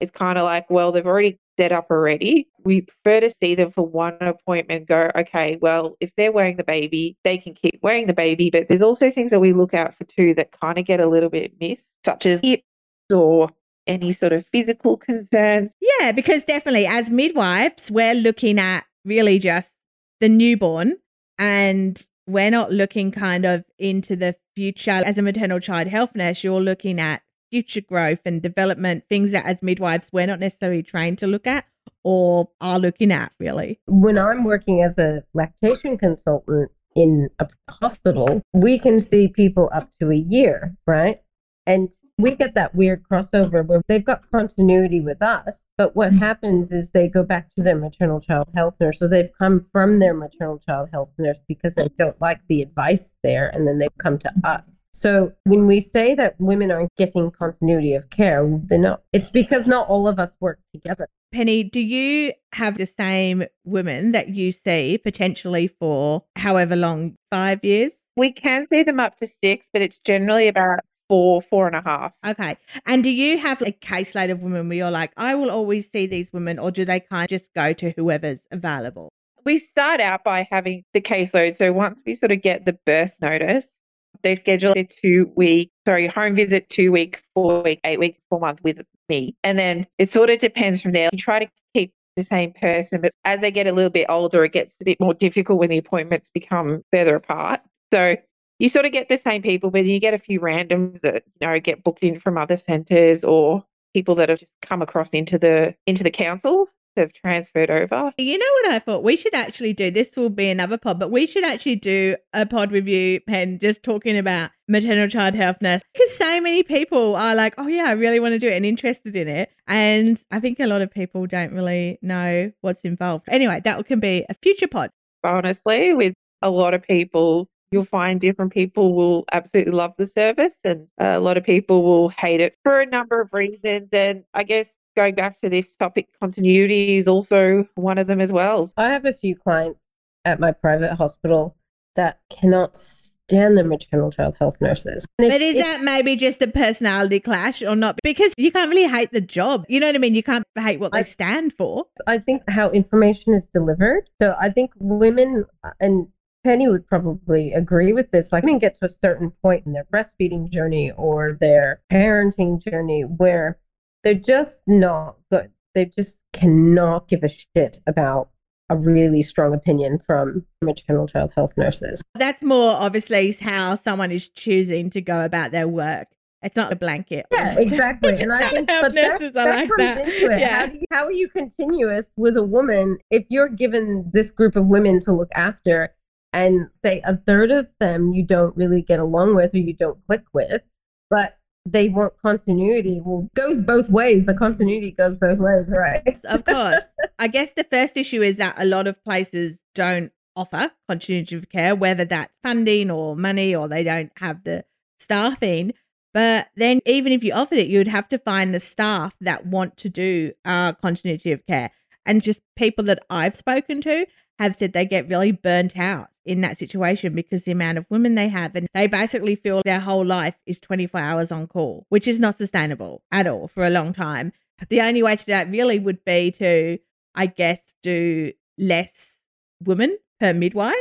It's 0.00 0.10
kind 0.10 0.38
of 0.38 0.44
like, 0.44 0.68
well, 0.68 0.92
they've 0.92 1.06
already 1.06 1.38
set 1.58 1.72
up 1.72 1.86
already. 1.90 2.48
We 2.64 2.82
prefer 2.82 3.20
to 3.20 3.30
see 3.30 3.54
them 3.54 3.70
for 3.70 3.86
one 3.86 4.18
appointment, 4.20 4.86
go, 4.86 5.10
okay, 5.16 5.58
well, 5.60 5.96
if 6.00 6.10
they're 6.16 6.32
wearing 6.32 6.56
the 6.56 6.64
baby, 6.64 7.16
they 7.24 7.38
can 7.38 7.54
keep 7.54 7.78
wearing 7.82 8.06
the 8.06 8.12
baby. 8.12 8.50
But 8.50 8.68
there's 8.68 8.82
also 8.82 9.10
things 9.10 9.30
that 9.30 9.40
we 9.40 9.52
look 9.52 9.72
out 9.72 9.96
for 9.96 10.04
too 10.04 10.34
that 10.34 10.52
kind 10.52 10.78
of 10.78 10.84
get 10.84 11.00
a 11.00 11.06
little 11.06 11.30
bit 11.30 11.52
missed, 11.60 11.86
such 12.04 12.26
as 12.26 12.40
hips 12.40 12.64
or 13.12 13.50
any 13.86 14.12
sort 14.12 14.32
of 14.32 14.44
physical 14.52 14.96
concerns. 14.96 15.74
Yeah, 15.80 16.12
because 16.12 16.44
definitely 16.44 16.86
as 16.86 17.08
midwives, 17.08 17.90
we're 17.90 18.14
looking 18.14 18.58
at 18.58 18.84
really 19.04 19.38
just 19.38 19.72
the 20.20 20.28
newborn 20.28 20.96
and 21.38 22.02
we're 22.26 22.50
not 22.50 22.72
looking 22.72 23.12
kind 23.12 23.46
of 23.46 23.64
into 23.78 24.16
the 24.16 24.34
future. 24.56 24.90
As 24.90 25.18
a 25.18 25.22
maternal 25.22 25.60
child 25.60 25.86
health 25.88 26.14
nurse, 26.14 26.42
you're 26.42 26.60
looking 26.60 27.00
at 27.00 27.22
future 27.50 27.80
growth 27.80 28.20
and 28.24 28.42
development, 28.42 29.04
things 29.08 29.32
that 29.32 29.46
as 29.46 29.62
midwives 29.62 30.10
we're 30.12 30.26
not 30.26 30.40
necessarily 30.40 30.82
trained 30.82 31.18
to 31.18 31.26
look 31.26 31.46
at 31.46 31.64
or 32.04 32.48
are 32.60 32.78
looking 32.78 33.12
at 33.12 33.32
really. 33.38 33.80
When 33.86 34.18
I'm 34.18 34.44
working 34.44 34.82
as 34.82 34.98
a 34.98 35.24
lactation 35.34 35.98
consultant 35.98 36.70
in 36.94 37.28
a 37.38 37.48
hospital, 37.68 38.42
we 38.52 38.78
can 38.78 39.00
see 39.00 39.28
people 39.28 39.70
up 39.72 39.90
to 40.00 40.10
a 40.10 40.16
year, 40.16 40.76
right? 40.86 41.18
And 41.66 41.92
we 42.18 42.34
get 42.34 42.54
that 42.54 42.74
weird 42.74 43.02
crossover 43.10 43.66
where 43.66 43.82
they've 43.88 44.04
got 44.04 44.30
continuity 44.30 45.00
with 45.00 45.20
us, 45.20 45.68
but 45.76 45.94
what 45.96 46.12
mm. 46.12 46.18
happens 46.20 46.72
is 46.72 46.90
they 46.90 47.08
go 47.08 47.22
back 47.22 47.52
to 47.56 47.62
their 47.62 47.76
maternal 47.76 48.20
child 48.20 48.48
health 48.54 48.74
nurse. 48.80 48.98
So 48.98 49.08
they've 49.08 49.30
come 49.38 49.66
from 49.72 49.98
their 49.98 50.14
maternal 50.14 50.58
child 50.58 50.88
health 50.92 51.10
nurse 51.18 51.40
because 51.46 51.74
they 51.74 51.88
don't 51.98 52.20
like 52.20 52.40
the 52.48 52.62
advice 52.62 53.16
there, 53.22 53.48
and 53.48 53.66
then 53.66 53.78
they 53.78 53.88
come 53.98 54.16
to 54.18 54.32
us. 54.44 54.84
So 55.06 55.32
when 55.44 55.68
we 55.68 55.78
say 55.78 56.16
that 56.16 56.34
women 56.40 56.72
aren't 56.72 56.90
getting 56.96 57.30
continuity 57.30 57.94
of 57.94 58.10
care, 58.10 58.44
they're 58.64 58.76
not. 58.76 59.02
It's 59.12 59.30
because 59.30 59.68
not 59.68 59.86
all 59.86 60.08
of 60.08 60.18
us 60.18 60.34
work 60.40 60.58
together. 60.74 61.06
Penny, 61.32 61.62
do 61.62 61.78
you 61.78 62.32
have 62.54 62.76
the 62.76 62.86
same 62.86 63.44
women 63.62 64.10
that 64.10 64.30
you 64.30 64.50
see 64.50 64.98
potentially 64.98 65.68
for 65.68 66.24
however 66.34 66.74
long, 66.74 67.14
five 67.30 67.60
years? 67.62 67.92
We 68.16 68.32
can 68.32 68.66
see 68.66 68.82
them 68.82 68.98
up 68.98 69.16
to 69.18 69.28
six, 69.28 69.68
but 69.72 69.80
it's 69.80 69.98
generally 69.98 70.48
about 70.48 70.80
four, 71.08 71.40
four 71.40 71.68
and 71.68 71.76
a 71.76 71.82
half. 71.82 72.12
Okay. 72.26 72.56
And 72.84 73.04
do 73.04 73.10
you 73.10 73.38
have 73.38 73.62
a 73.62 73.70
caseload 73.70 74.32
of 74.32 74.42
women 74.42 74.68
where 74.68 74.78
you're 74.78 74.90
like, 74.90 75.12
I 75.16 75.36
will 75.36 75.52
always 75.52 75.88
see 75.88 76.08
these 76.08 76.32
women, 76.32 76.58
or 76.58 76.72
do 76.72 76.84
they 76.84 76.98
kind 76.98 77.26
of 77.26 77.30
just 77.30 77.54
go 77.54 77.72
to 77.74 77.92
whoever's 77.96 78.42
available? 78.50 79.10
We 79.44 79.60
start 79.60 80.00
out 80.00 80.24
by 80.24 80.48
having 80.50 80.82
the 80.94 81.00
caseload. 81.00 81.54
So 81.54 81.72
once 81.72 82.02
we 82.04 82.16
sort 82.16 82.32
of 82.32 82.42
get 82.42 82.64
the 82.64 82.76
birth 82.84 83.14
notice, 83.20 83.75
they 84.22 84.36
schedule 84.36 84.72
a 84.76 84.84
two 84.84 85.32
week, 85.36 85.70
sorry, 85.86 86.06
home 86.06 86.34
visit, 86.34 86.68
two 86.68 86.92
week, 86.92 87.22
four 87.34 87.62
week, 87.62 87.80
eight 87.84 87.98
week, 87.98 88.18
four 88.28 88.40
month 88.40 88.62
with 88.62 88.82
me. 89.08 89.36
And 89.44 89.58
then 89.58 89.86
it 89.98 90.10
sort 90.10 90.30
of 90.30 90.38
depends 90.38 90.82
from 90.82 90.92
there. 90.92 91.08
You 91.12 91.18
try 91.18 91.38
to 91.38 91.48
keep 91.74 91.92
the 92.16 92.22
same 92.22 92.52
person, 92.52 93.00
but 93.00 93.12
as 93.24 93.40
they 93.40 93.50
get 93.50 93.66
a 93.66 93.72
little 93.72 93.90
bit 93.90 94.06
older, 94.08 94.44
it 94.44 94.52
gets 94.52 94.72
a 94.80 94.84
bit 94.84 95.00
more 95.00 95.14
difficult 95.14 95.58
when 95.58 95.70
the 95.70 95.78
appointments 95.78 96.30
become 96.32 96.82
further 96.92 97.16
apart. 97.16 97.60
So 97.92 98.16
you 98.58 98.68
sort 98.68 98.86
of 98.86 98.92
get 98.92 99.08
the 99.08 99.18
same 99.18 99.42
people, 99.42 99.70
but 99.70 99.84
you 99.84 100.00
get 100.00 100.14
a 100.14 100.18
few 100.18 100.40
randoms 100.40 101.00
that 101.02 101.24
you 101.40 101.46
know 101.46 101.60
get 101.60 101.84
booked 101.84 102.02
in 102.02 102.20
from 102.20 102.38
other 102.38 102.56
centres 102.56 103.24
or 103.24 103.64
people 103.94 104.14
that 104.16 104.28
have 104.28 104.38
just 104.38 104.50
come 104.62 104.82
across 104.82 105.10
into 105.10 105.38
the 105.38 105.74
into 105.86 106.02
the 106.02 106.10
council 106.10 106.68
have 106.96 107.12
transferred 107.12 107.70
over. 107.70 108.12
You 108.18 108.38
know 108.38 108.46
what 108.62 108.72
I 108.72 108.78
thought? 108.78 109.02
We 109.02 109.16
should 109.16 109.34
actually 109.34 109.72
do 109.72 109.90
this 109.90 110.16
will 110.16 110.30
be 110.30 110.48
another 110.48 110.78
pod, 110.78 110.98
but 110.98 111.10
we 111.10 111.26
should 111.26 111.44
actually 111.44 111.76
do 111.76 112.16
a 112.32 112.46
pod 112.46 112.72
review 112.72 113.20
pen 113.20 113.58
just 113.58 113.82
talking 113.82 114.16
about 114.16 114.50
maternal 114.68 115.08
child 115.08 115.34
health 115.34 115.58
nurse 115.60 115.82
because 115.92 116.16
so 116.16 116.40
many 116.40 116.62
people 116.62 117.16
are 117.16 117.34
like, 117.34 117.54
oh 117.58 117.66
yeah, 117.66 117.84
I 117.84 117.92
really 117.92 118.20
want 118.20 118.32
to 118.32 118.38
do 118.38 118.48
it 118.48 118.54
and 118.54 118.66
interested 118.66 119.14
in 119.14 119.28
it. 119.28 119.50
And 119.66 120.22
I 120.30 120.40
think 120.40 120.60
a 120.60 120.66
lot 120.66 120.82
of 120.82 120.90
people 120.90 121.26
don't 121.26 121.52
really 121.52 121.98
know 122.02 122.52
what's 122.60 122.82
involved. 122.82 123.24
Anyway, 123.28 123.60
that 123.64 123.86
can 123.86 124.00
be 124.00 124.24
a 124.28 124.34
future 124.34 124.68
pod. 124.68 124.90
Honestly, 125.24 125.92
with 125.92 126.14
a 126.42 126.50
lot 126.50 126.74
of 126.74 126.82
people 126.82 127.48
you'll 127.70 127.84
find 127.84 128.20
different 128.20 128.52
people 128.52 128.94
will 128.94 129.24
absolutely 129.32 129.72
love 129.72 129.92
the 129.98 130.06
service 130.06 130.58
and 130.64 130.86
a 130.98 131.18
lot 131.18 131.36
of 131.36 131.44
people 131.44 131.82
will 131.82 132.08
hate 132.08 132.40
it 132.40 132.56
for 132.62 132.80
a 132.80 132.86
number 132.86 133.20
of 133.20 133.32
reasons 133.32 133.88
and 133.92 134.24
i 134.34 134.42
guess 134.42 134.70
going 134.96 135.14
back 135.14 135.40
to 135.40 135.48
this 135.48 135.76
topic 135.76 136.08
continuity 136.20 136.96
is 136.96 137.06
also 137.06 137.66
one 137.74 137.98
of 137.98 138.06
them 138.06 138.20
as 138.20 138.32
well 138.32 138.70
I 138.76 138.90
have 138.90 139.04
a 139.04 139.12
few 139.12 139.36
clients 139.36 139.84
at 140.24 140.40
my 140.40 140.52
private 140.52 140.94
hospital 140.96 141.56
that 141.94 142.20
cannot 142.30 142.76
stand 142.76 143.58
the 143.58 143.64
maternal 143.64 144.10
child 144.10 144.36
health 144.38 144.60
nurses. 144.60 145.06
But 145.18 145.40
is 145.40 145.56
that 145.56 145.82
maybe 145.82 146.14
just 146.14 146.40
a 146.42 146.46
personality 146.46 147.20
clash 147.20 147.62
or 147.62 147.74
not? 147.74 147.98
Because 148.02 148.32
you 148.36 148.52
can't 148.52 148.70
really 148.70 148.88
hate 148.88 149.10
the 149.12 149.20
job. 149.20 149.64
You 149.68 149.80
know 149.80 149.86
what 149.86 149.96
I 149.96 149.98
mean? 149.98 150.14
You 150.14 150.22
can't 150.22 150.44
hate 150.56 150.78
what 150.78 150.92
they 150.92 151.00
I- 151.00 151.02
stand 151.02 151.52
for. 151.52 151.86
I 152.06 152.18
think 152.18 152.42
how 152.48 152.70
information 152.70 153.34
is 153.34 153.46
delivered. 153.46 154.08
So 154.20 154.36
I 154.38 154.50
think 154.50 154.72
women 154.76 155.44
and 155.80 156.08
Penny 156.44 156.68
would 156.68 156.86
probably 156.86 157.52
agree 157.52 157.92
with 157.92 158.12
this. 158.12 158.30
Like 158.30 158.44
women 158.44 158.60
get 158.60 158.76
to 158.76 158.84
a 158.84 158.88
certain 158.88 159.32
point 159.42 159.66
in 159.66 159.72
their 159.72 159.86
breastfeeding 159.92 160.48
journey 160.48 160.92
or 160.92 161.32
their 161.32 161.80
parenting 161.90 162.62
journey 162.62 163.02
where 163.02 163.58
they're 164.06 164.14
just 164.14 164.62
not 164.68 165.16
good. 165.32 165.50
They 165.74 165.86
just 165.86 166.22
cannot 166.32 167.08
give 167.08 167.24
a 167.24 167.28
shit 167.28 167.78
about 167.88 168.28
a 168.70 168.76
really 168.76 169.24
strong 169.24 169.52
opinion 169.52 169.98
from 169.98 170.46
maternal 170.62 171.08
child 171.08 171.32
health 171.34 171.54
nurses. 171.56 172.04
That's 172.14 172.40
more 172.40 172.76
obviously 172.76 173.32
how 173.32 173.74
someone 173.74 174.12
is 174.12 174.28
choosing 174.28 174.90
to 174.90 175.00
go 175.00 175.24
about 175.24 175.50
their 175.50 175.66
work. 175.66 176.06
It's 176.40 176.54
not 176.54 176.72
a 176.72 176.76
blanket. 176.76 177.26
Yeah, 177.32 177.58
exactly. 177.58 178.20
And 178.20 178.32
I 178.32 178.48
think, 178.50 178.68
but 178.68 178.94
that, 178.94 179.20
Nurses, 179.20 179.36
I 179.36 179.44
like 179.44 179.70
that. 179.78 179.98
into 179.98 180.30
it. 180.30 180.38
Yeah. 180.38 180.56
How, 180.56 180.66
do 180.66 180.76
you, 180.76 180.84
how 180.92 181.04
are 181.06 181.12
you 181.12 181.28
continuous 181.28 182.12
with 182.16 182.36
a 182.36 182.44
woman 182.44 182.98
if 183.10 183.24
you're 183.28 183.48
given 183.48 184.08
this 184.14 184.30
group 184.30 184.54
of 184.54 184.68
women 184.68 185.00
to 185.00 185.12
look 185.12 185.30
after 185.34 185.96
and 186.32 186.68
say 186.80 187.00
a 187.04 187.16
third 187.16 187.50
of 187.50 187.72
them 187.80 188.12
you 188.12 188.24
don't 188.24 188.56
really 188.56 188.82
get 188.82 189.00
along 189.00 189.34
with 189.34 189.52
or 189.52 189.58
you 189.58 189.74
don't 189.74 189.98
click 190.06 190.22
with, 190.32 190.62
but 191.10 191.38
they 191.66 191.88
want 191.88 192.14
continuity? 192.22 193.00
Well, 193.04 193.28
goes 193.34 193.60
both 193.60 193.90
ways. 193.90 194.26
The 194.26 194.34
continuity 194.34 194.92
goes 194.92 195.16
both 195.16 195.38
ways, 195.38 195.66
right? 195.68 196.02
of 196.24 196.44
course. 196.44 196.82
I 197.18 197.28
guess 197.28 197.52
the 197.52 197.64
first 197.64 197.96
issue 197.96 198.22
is 198.22 198.36
that 198.36 198.54
a 198.58 198.64
lot 198.64 198.86
of 198.86 199.02
places 199.04 199.62
don't 199.74 200.12
offer 200.36 200.70
continuity 200.88 201.36
of 201.36 201.48
care, 201.48 201.74
whether 201.74 202.04
that's 202.04 202.38
funding 202.42 202.90
or 202.90 203.16
money 203.16 203.54
or 203.54 203.68
they 203.68 203.82
don't 203.82 204.12
have 204.18 204.44
the 204.44 204.64
staffing. 204.98 205.72
But 206.14 206.48
then, 206.56 206.80
even 206.86 207.12
if 207.12 207.22
you 207.22 207.32
offered 207.32 207.58
it, 207.58 207.68
you 207.68 207.78
would 207.78 207.88
have 207.88 208.08
to 208.08 208.18
find 208.18 208.54
the 208.54 208.60
staff 208.60 209.14
that 209.20 209.46
want 209.46 209.76
to 209.78 209.88
do 209.88 210.32
uh, 210.44 210.72
continuity 210.74 211.32
of 211.32 211.44
care. 211.46 211.70
And 212.06 212.22
just 212.22 212.40
people 212.54 212.84
that 212.84 213.04
I've 213.10 213.36
spoken 213.36 213.80
to 213.82 214.06
have 214.38 214.56
said 214.56 214.72
they 214.72 214.84
get 214.84 215.08
really 215.08 215.32
burnt 215.32 215.76
out 215.78 216.08
in 216.24 216.40
that 216.42 216.58
situation 216.58 217.14
because 217.14 217.44
the 217.44 217.52
amount 217.52 217.78
of 217.78 217.86
women 217.88 218.14
they 218.16 218.28
have 218.28 218.54
and 218.56 218.66
they 218.74 218.86
basically 218.86 219.34
feel 219.36 219.62
their 219.64 219.80
whole 219.80 220.04
life 220.04 220.36
is 220.46 220.60
24 220.60 221.00
hours 221.00 221.32
on 221.32 221.46
call, 221.46 221.86
which 221.88 222.08
is 222.08 222.18
not 222.18 222.34
sustainable 222.34 223.02
at 223.12 223.26
all 223.26 223.48
for 223.48 223.64
a 223.66 223.70
long 223.70 223.92
time. 223.92 224.32
The 224.68 224.80
only 224.80 225.02
way 225.02 225.16
to 225.16 225.24
do 225.24 225.32
that 225.32 225.50
really 225.50 225.78
would 225.78 226.04
be 226.04 226.30
to, 226.32 226.78
I 227.14 227.26
guess, 227.26 227.60
do 227.82 228.32
less 228.58 229.20
women 229.64 229.96
per 230.18 230.32
midwife 230.32 230.74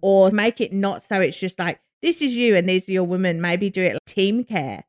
or 0.00 0.30
make 0.30 0.60
it 0.60 0.72
not 0.72 1.02
so 1.02 1.20
it's 1.20 1.36
just 1.38 1.58
like, 1.58 1.80
this 2.02 2.22
is 2.22 2.34
you 2.36 2.56
and 2.56 2.68
these 2.68 2.88
are 2.88 2.92
your 2.92 3.04
women. 3.04 3.40
Maybe 3.40 3.70
do 3.70 3.82
it 3.82 3.94
like 3.94 4.04
team 4.06 4.44
care 4.44 4.84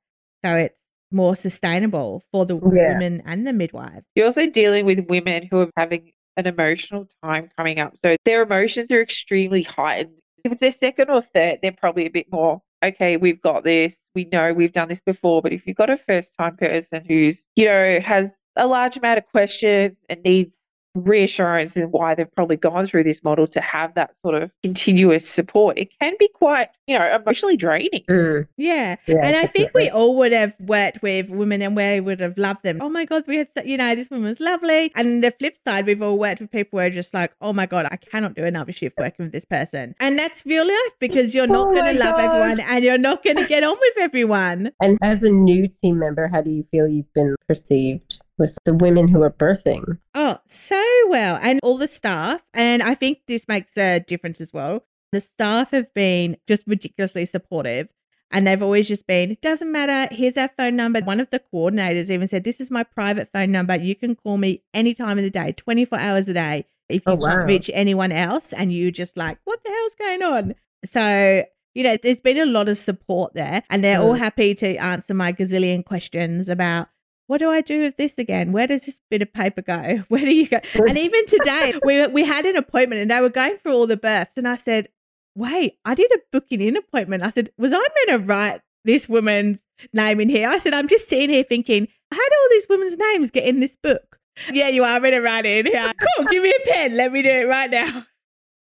so 0.45 0.55
it's 0.55 0.79
more 1.11 1.35
sustainable 1.35 2.23
for 2.31 2.45
the 2.45 2.55
Yeah. 2.55 2.93
women 2.93 3.23
and 3.25 3.47
the 3.47 3.53
midwife. 3.53 4.03
You're 4.13 4.25
also 4.27 4.45
dealing 4.45 4.85
with 4.85 5.07
women 5.07 5.47
who 5.49 5.59
are 5.61 5.69
having 5.77 6.11
an 6.37 6.47
emotional 6.47 7.07
time 7.23 7.47
coming 7.57 7.79
up. 7.79 7.97
So 7.97 8.15
their 8.23 8.43
emotions 8.43 8.91
are 8.91 9.01
extremely 9.01 9.63
heightened. 9.63 10.15
If 10.43 10.51
it's 10.53 10.61
their 10.61 10.71
second 10.71 11.09
or 11.09 11.21
third, 11.21 11.59
they're 11.61 11.71
probably 11.71 12.05
a 12.05 12.11
bit 12.11 12.31
more, 12.31 12.61
okay, 12.83 13.17
we've 13.17 13.41
got 13.41 13.63
this. 13.63 13.99
We 14.15 14.25
know 14.25 14.53
we've 14.53 14.71
done 14.71 14.87
this 14.87 15.01
before. 15.01 15.41
But 15.41 15.51
if 15.51 15.65
you've 15.65 15.75
got 15.75 15.89
a 15.89 15.97
first 15.97 16.35
time 16.37 16.53
person 16.55 17.03
who's, 17.05 17.47
you 17.55 17.65
know, 17.65 17.99
has 17.99 18.33
a 18.55 18.67
large 18.67 18.97
amount 18.97 19.17
of 19.17 19.25
questions 19.27 19.97
and 20.09 20.21
needs 20.23 20.56
reassurance 21.03 21.75
and 21.75 21.89
why 21.91 22.15
they've 22.15 22.33
probably 22.35 22.57
gone 22.57 22.87
through 22.87 23.03
this 23.03 23.23
model 23.23 23.47
to 23.47 23.61
have 23.61 23.93
that 23.95 24.11
sort 24.21 24.35
of 24.35 24.51
continuous 24.63 25.27
support, 25.29 25.77
it 25.77 25.89
can 25.99 26.13
be 26.19 26.27
quite, 26.33 26.69
you 26.87 26.97
know, 26.97 27.15
emotionally 27.15 27.57
draining. 27.57 28.03
Mm, 28.09 28.47
Yeah. 28.57 28.95
yeah, 29.05 29.15
and 29.23 29.35
I 29.35 29.45
think 29.45 29.73
we 29.73 29.89
all 29.89 30.15
would 30.17 30.31
have 30.31 30.55
worked 30.59 31.01
with 31.01 31.29
women 31.29 31.61
and 31.61 31.75
we 31.75 31.99
would 31.99 32.19
have 32.19 32.37
loved 32.37 32.63
them. 32.63 32.79
Oh 32.81 32.89
my 32.89 33.05
God, 33.05 33.23
we 33.27 33.37
had, 33.37 33.49
so, 33.49 33.61
you 33.63 33.77
know, 33.77 33.95
this 33.95 34.09
woman 34.09 34.25
was 34.27 34.39
lovely. 34.39 34.91
And 34.95 35.23
the 35.23 35.31
flip 35.31 35.57
side, 35.65 35.85
we've 35.85 36.01
all 36.01 36.17
worked 36.17 36.41
with 36.41 36.51
people 36.51 36.79
who 36.79 36.85
are 36.85 36.89
just 36.89 37.13
like, 37.13 37.33
oh 37.41 37.53
my 37.53 37.65
God, 37.65 37.87
I 37.91 37.97
cannot 37.97 38.35
do 38.35 38.43
another 38.45 38.71
shift 38.71 38.97
working 38.97 39.25
with 39.25 39.31
this 39.33 39.45
person. 39.45 39.95
And 39.99 40.17
that's 40.17 40.45
real 40.45 40.65
life 40.67 40.93
because 40.99 41.33
you're 41.33 41.47
not 41.47 41.67
Oh 41.67 41.73
going 41.73 41.95
to 41.95 41.99
love 41.99 42.15
God. 42.17 42.25
everyone 42.25 42.59
and 42.59 42.83
you're 42.83 42.97
not 42.97 43.23
going 43.23 43.37
to 43.37 43.47
get 43.47 43.63
on 43.63 43.77
with 43.79 43.97
everyone. 43.99 44.71
And 44.81 44.97
as 45.01 45.23
a 45.23 45.29
new 45.29 45.67
team 45.67 45.99
member, 45.99 46.27
how 46.27 46.41
do 46.41 46.49
you 46.51 46.63
feel 46.63 46.87
you've 46.87 47.11
been 47.13 47.35
perceived 47.47 48.21
with 48.37 48.57
the 48.65 48.73
women 48.73 49.07
who 49.09 49.21
are 49.23 49.31
birthing? 49.31 49.99
Oh, 50.13 50.37
so 50.47 50.81
well. 51.07 51.39
And 51.41 51.59
all 51.63 51.77
the 51.77 51.87
staff. 51.87 52.43
And 52.53 52.81
I 52.83 52.93
think 52.95 53.19
this 53.27 53.47
makes 53.47 53.77
a 53.77 53.99
difference 53.99 54.41
as 54.41 54.53
well. 54.53 54.83
The 55.11 55.21
staff 55.21 55.71
have 55.71 55.93
been 55.93 56.37
just 56.47 56.65
ridiculously 56.67 57.25
supportive. 57.25 57.87
And 58.29 58.45
they've 58.45 58.61
always 58.61 58.89
just 58.89 59.07
been, 59.07 59.31
it 59.31 59.41
doesn't 59.41 59.71
matter. 59.71 60.13
Here's 60.13 60.35
our 60.37 60.49
phone 60.49 60.75
number. 60.75 60.99
One 60.99 61.21
of 61.21 61.29
the 61.29 61.39
coordinators 61.53 62.09
even 62.09 62.27
said, 62.27 62.43
This 62.43 62.59
is 62.59 62.69
my 62.69 62.83
private 62.83 63.29
phone 63.31 63.53
number. 63.53 63.77
You 63.77 63.95
can 63.95 64.15
call 64.15 64.37
me 64.37 64.63
any 64.73 64.93
time 64.93 65.17
of 65.17 65.23
the 65.23 65.29
day, 65.29 65.53
24 65.53 65.97
hours 65.97 66.27
a 66.27 66.33
day. 66.33 66.65
If 66.89 67.03
you 67.05 67.13
Oh, 67.13 67.17
can't 67.17 67.39
wow. 67.39 67.45
reach 67.45 67.69
anyone 67.73 68.11
else 68.11 68.51
and 68.51 68.73
you 68.73 68.91
just 68.91 69.15
like, 69.15 69.37
What 69.45 69.63
the 69.63 69.69
hell's 69.71 69.95
going 69.95 70.23
on? 70.23 70.55
So, 70.83 71.45
you 71.73 71.83
know, 71.83 71.95
there's 72.03 72.19
been 72.19 72.37
a 72.37 72.45
lot 72.45 72.67
of 72.67 72.75
support 72.75 73.33
there. 73.33 73.63
And 73.69 73.81
they're 73.81 74.01
all 74.01 74.15
Mm. 74.15 74.19
happy 74.19 74.53
to 74.55 74.75
answer 74.75 75.13
my 75.13 75.31
gazillion 75.31 75.85
questions 75.85 76.49
about 76.49 76.89
what 77.27 77.39
do 77.39 77.49
I 77.49 77.61
do 77.61 77.81
with 77.81 77.97
this 77.97 78.17
again? 78.17 78.51
Where 78.51 78.67
does 78.67 78.85
this 78.85 78.99
bit 79.09 79.21
of 79.21 79.31
paper 79.31 79.61
go? 79.61 80.03
Where 80.07 80.25
do 80.25 80.33
you 80.33 80.47
go? 80.47 80.59
And 80.75 80.97
even 80.97 81.25
today, 81.25 81.73
we 81.85 82.07
we 82.07 82.25
had 82.25 82.45
an 82.45 82.55
appointment 82.55 83.01
and 83.01 83.11
they 83.11 83.21
were 83.21 83.29
going 83.29 83.57
through 83.57 83.73
all 83.73 83.87
the 83.87 83.97
births, 83.97 84.37
and 84.37 84.47
I 84.47 84.55
said, 84.55 84.89
"Wait, 85.35 85.77
I 85.85 85.93
did 85.93 86.11
a 86.11 86.19
booking 86.31 86.61
in 86.61 86.75
appointment." 86.75 87.23
I 87.23 87.29
said, 87.29 87.51
"Was 87.57 87.73
I 87.73 87.77
meant 87.77 88.09
to 88.09 88.17
write 88.19 88.61
this 88.85 89.07
woman's 89.07 89.63
name 89.93 90.19
in 90.19 90.29
here?" 90.29 90.49
I 90.49 90.57
said, 90.57 90.73
"I'm 90.73 90.87
just 90.87 91.09
sitting 91.09 91.29
here 91.29 91.43
thinking, 91.43 91.87
how 92.11 92.17
do 92.17 92.35
all 92.41 92.49
these 92.49 92.67
women's 92.69 92.97
names 92.97 93.31
get 93.31 93.45
in 93.45 93.59
this 93.59 93.75
book?" 93.75 94.19
Yeah, 94.51 94.69
you 94.69 94.83
are 94.83 94.99
meant 94.99 95.13
to 95.13 95.19
write 95.21 95.45
it 95.45 95.65
in 95.65 95.71
here. 95.71 95.93
Cool, 96.17 96.27
give 96.27 96.43
me 96.43 96.51
a 96.51 96.71
pen. 96.71 96.95
Let 96.95 97.11
me 97.11 97.21
do 97.21 97.29
it 97.29 97.47
right 97.47 97.69
now. 97.69 98.05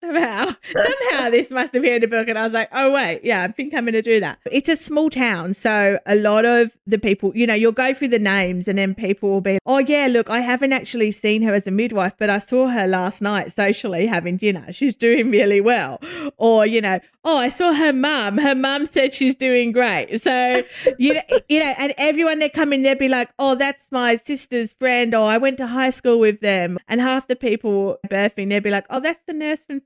Somehow, 0.05 0.55
somehow 0.71 1.29
this 1.29 1.51
must 1.51 1.73
have 1.73 1.81
been 1.81 1.95
in 1.95 2.01
the 2.01 2.07
book. 2.07 2.27
And 2.27 2.37
I 2.37 2.43
was 2.43 2.53
like, 2.53 2.69
oh, 2.71 2.91
wait, 2.91 3.21
yeah, 3.23 3.43
I 3.43 3.47
think 3.51 3.73
I'm 3.73 3.85
going 3.85 3.93
to 3.93 4.01
do 4.01 4.19
that. 4.19 4.39
It's 4.51 4.69
a 4.69 4.75
small 4.75 5.09
town. 5.09 5.53
So 5.53 5.99
a 6.05 6.15
lot 6.15 6.45
of 6.45 6.75
the 6.85 6.99
people, 6.99 7.31
you 7.35 7.47
know, 7.47 7.53
you'll 7.53 7.71
go 7.71 7.93
through 7.93 8.09
the 8.09 8.19
names 8.19 8.67
and 8.67 8.77
then 8.77 8.95
people 8.95 9.29
will 9.29 9.41
be, 9.41 9.59
oh, 9.65 9.79
yeah, 9.79 10.07
look, 10.09 10.29
I 10.29 10.39
haven't 10.39 10.73
actually 10.73 11.11
seen 11.11 11.41
her 11.43 11.53
as 11.53 11.67
a 11.67 11.71
midwife, 11.71 12.13
but 12.17 12.29
I 12.29 12.37
saw 12.37 12.67
her 12.67 12.87
last 12.87 13.21
night 13.21 13.51
socially 13.51 14.05
having 14.05 14.37
dinner. 14.37 14.71
She's 14.71 14.95
doing 14.95 15.31
really 15.31 15.61
well. 15.61 15.99
Or, 16.37 16.65
you 16.65 16.81
know, 16.81 16.99
oh, 17.25 17.37
I 17.37 17.49
saw 17.49 17.73
her 17.73 17.91
mum. 17.91 18.37
Her 18.37 18.55
mum 18.55 18.85
said 18.85 19.13
she's 19.13 19.35
doing 19.35 19.71
great. 19.71 20.21
So, 20.21 20.63
you 20.97 21.15
know, 21.15 21.21
you 21.49 21.59
know, 21.59 21.73
and 21.77 21.93
everyone 21.97 22.39
that 22.39 22.53
come 22.53 22.71
in, 22.71 22.83
they'd 22.83 22.99
be 22.99 23.09
like, 23.09 23.29
oh, 23.39 23.55
that's 23.55 23.91
my 23.91 24.15
sister's 24.15 24.73
friend, 24.73 25.13
or 25.13 25.25
I 25.25 25.37
went 25.37 25.57
to 25.57 25.67
high 25.67 25.89
school 25.89 26.19
with 26.19 26.39
them. 26.41 26.77
And 26.87 27.01
half 27.01 27.27
the 27.27 27.35
people 27.35 27.97
birthing, 28.07 28.49
they'd 28.49 28.63
be 28.63 28.69
like, 28.69 28.85
oh, 28.89 28.99
that's 28.99 29.23
the 29.23 29.33
nurse 29.33 29.65
from 29.65 29.81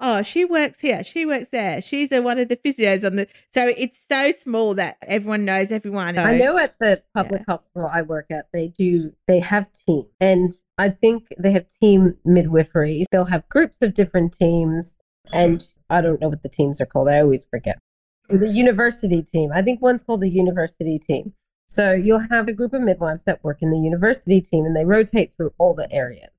Oh, 0.00 0.22
she 0.22 0.44
works 0.44 0.80
here. 0.80 1.02
She 1.02 1.26
works 1.26 1.48
there. 1.50 1.82
She's 1.82 2.12
a, 2.12 2.20
one 2.20 2.38
of 2.38 2.48
the 2.48 2.56
physios 2.56 3.04
on 3.04 3.16
the. 3.16 3.26
So 3.52 3.72
it's 3.76 3.98
so 4.08 4.30
small 4.30 4.74
that 4.74 4.96
everyone 5.02 5.44
knows 5.44 5.72
everyone. 5.72 6.18
I 6.18 6.36
know 6.38 6.56
at 6.56 6.78
the 6.78 7.02
public 7.14 7.42
hospital 7.48 7.90
I 7.92 8.02
work 8.02 8.26
at, 8.30 8.48
they 8.52 8.68
do, 8.68 9.12
they 9.26 9.40
have 9.40 9.68
team. 9.72 10.04
And 10.20 10.54
I 10.76 10.90
think 10.90 11.28
they 11.38 11.50
have 11.52 11.66
team 11.80 12.16
midwifery. 12.24 13.06
They'll 13.10 13.24
have 13.24 13.48
groups 13.48 13.82
of 13.82 13.94
different 13.94 14.32
teams. 14.32 14.96
And 15.32 15.64
I 15.90 16.00
don't 16.00 16.20
know 16.20 16.28
what 16.28 16.42
the 16.42 16.48
teams 16.48 16.80
are 16.80 16.86
called. 16.86 17.08
I 17.08 17.20
always 17.20 17.44
forget. 17.44 17.78
The 18.28 18.48
university 18.48 19.22
team. 19.22 19.50
I 19.52 19.62
think 19.62 19.82
one's 19.82 20.02
called 20.02 20.20
the 20.20 20.30
university 20.30 20.98
team. 20.98 21.34
So 21.68 21.92
you'll 21.92 22.26
have 22.30 22.48
a 22.48 22.52
group 22.52 22.72
of 22.72 22.82
midwives 22.82 23.24
that 23.24 23.42
work 23.44 23.58
in 23.60 23.70
the 23.70 23.78
university 23.78 24.40
team 24.40 24.64
and 24.64 24.76
they 24.76 24.84
rotate 24.84 25.32
through 25.32 25.52
all 25.58 25.74
the 25.74 25.92
areas. 25.92 26.30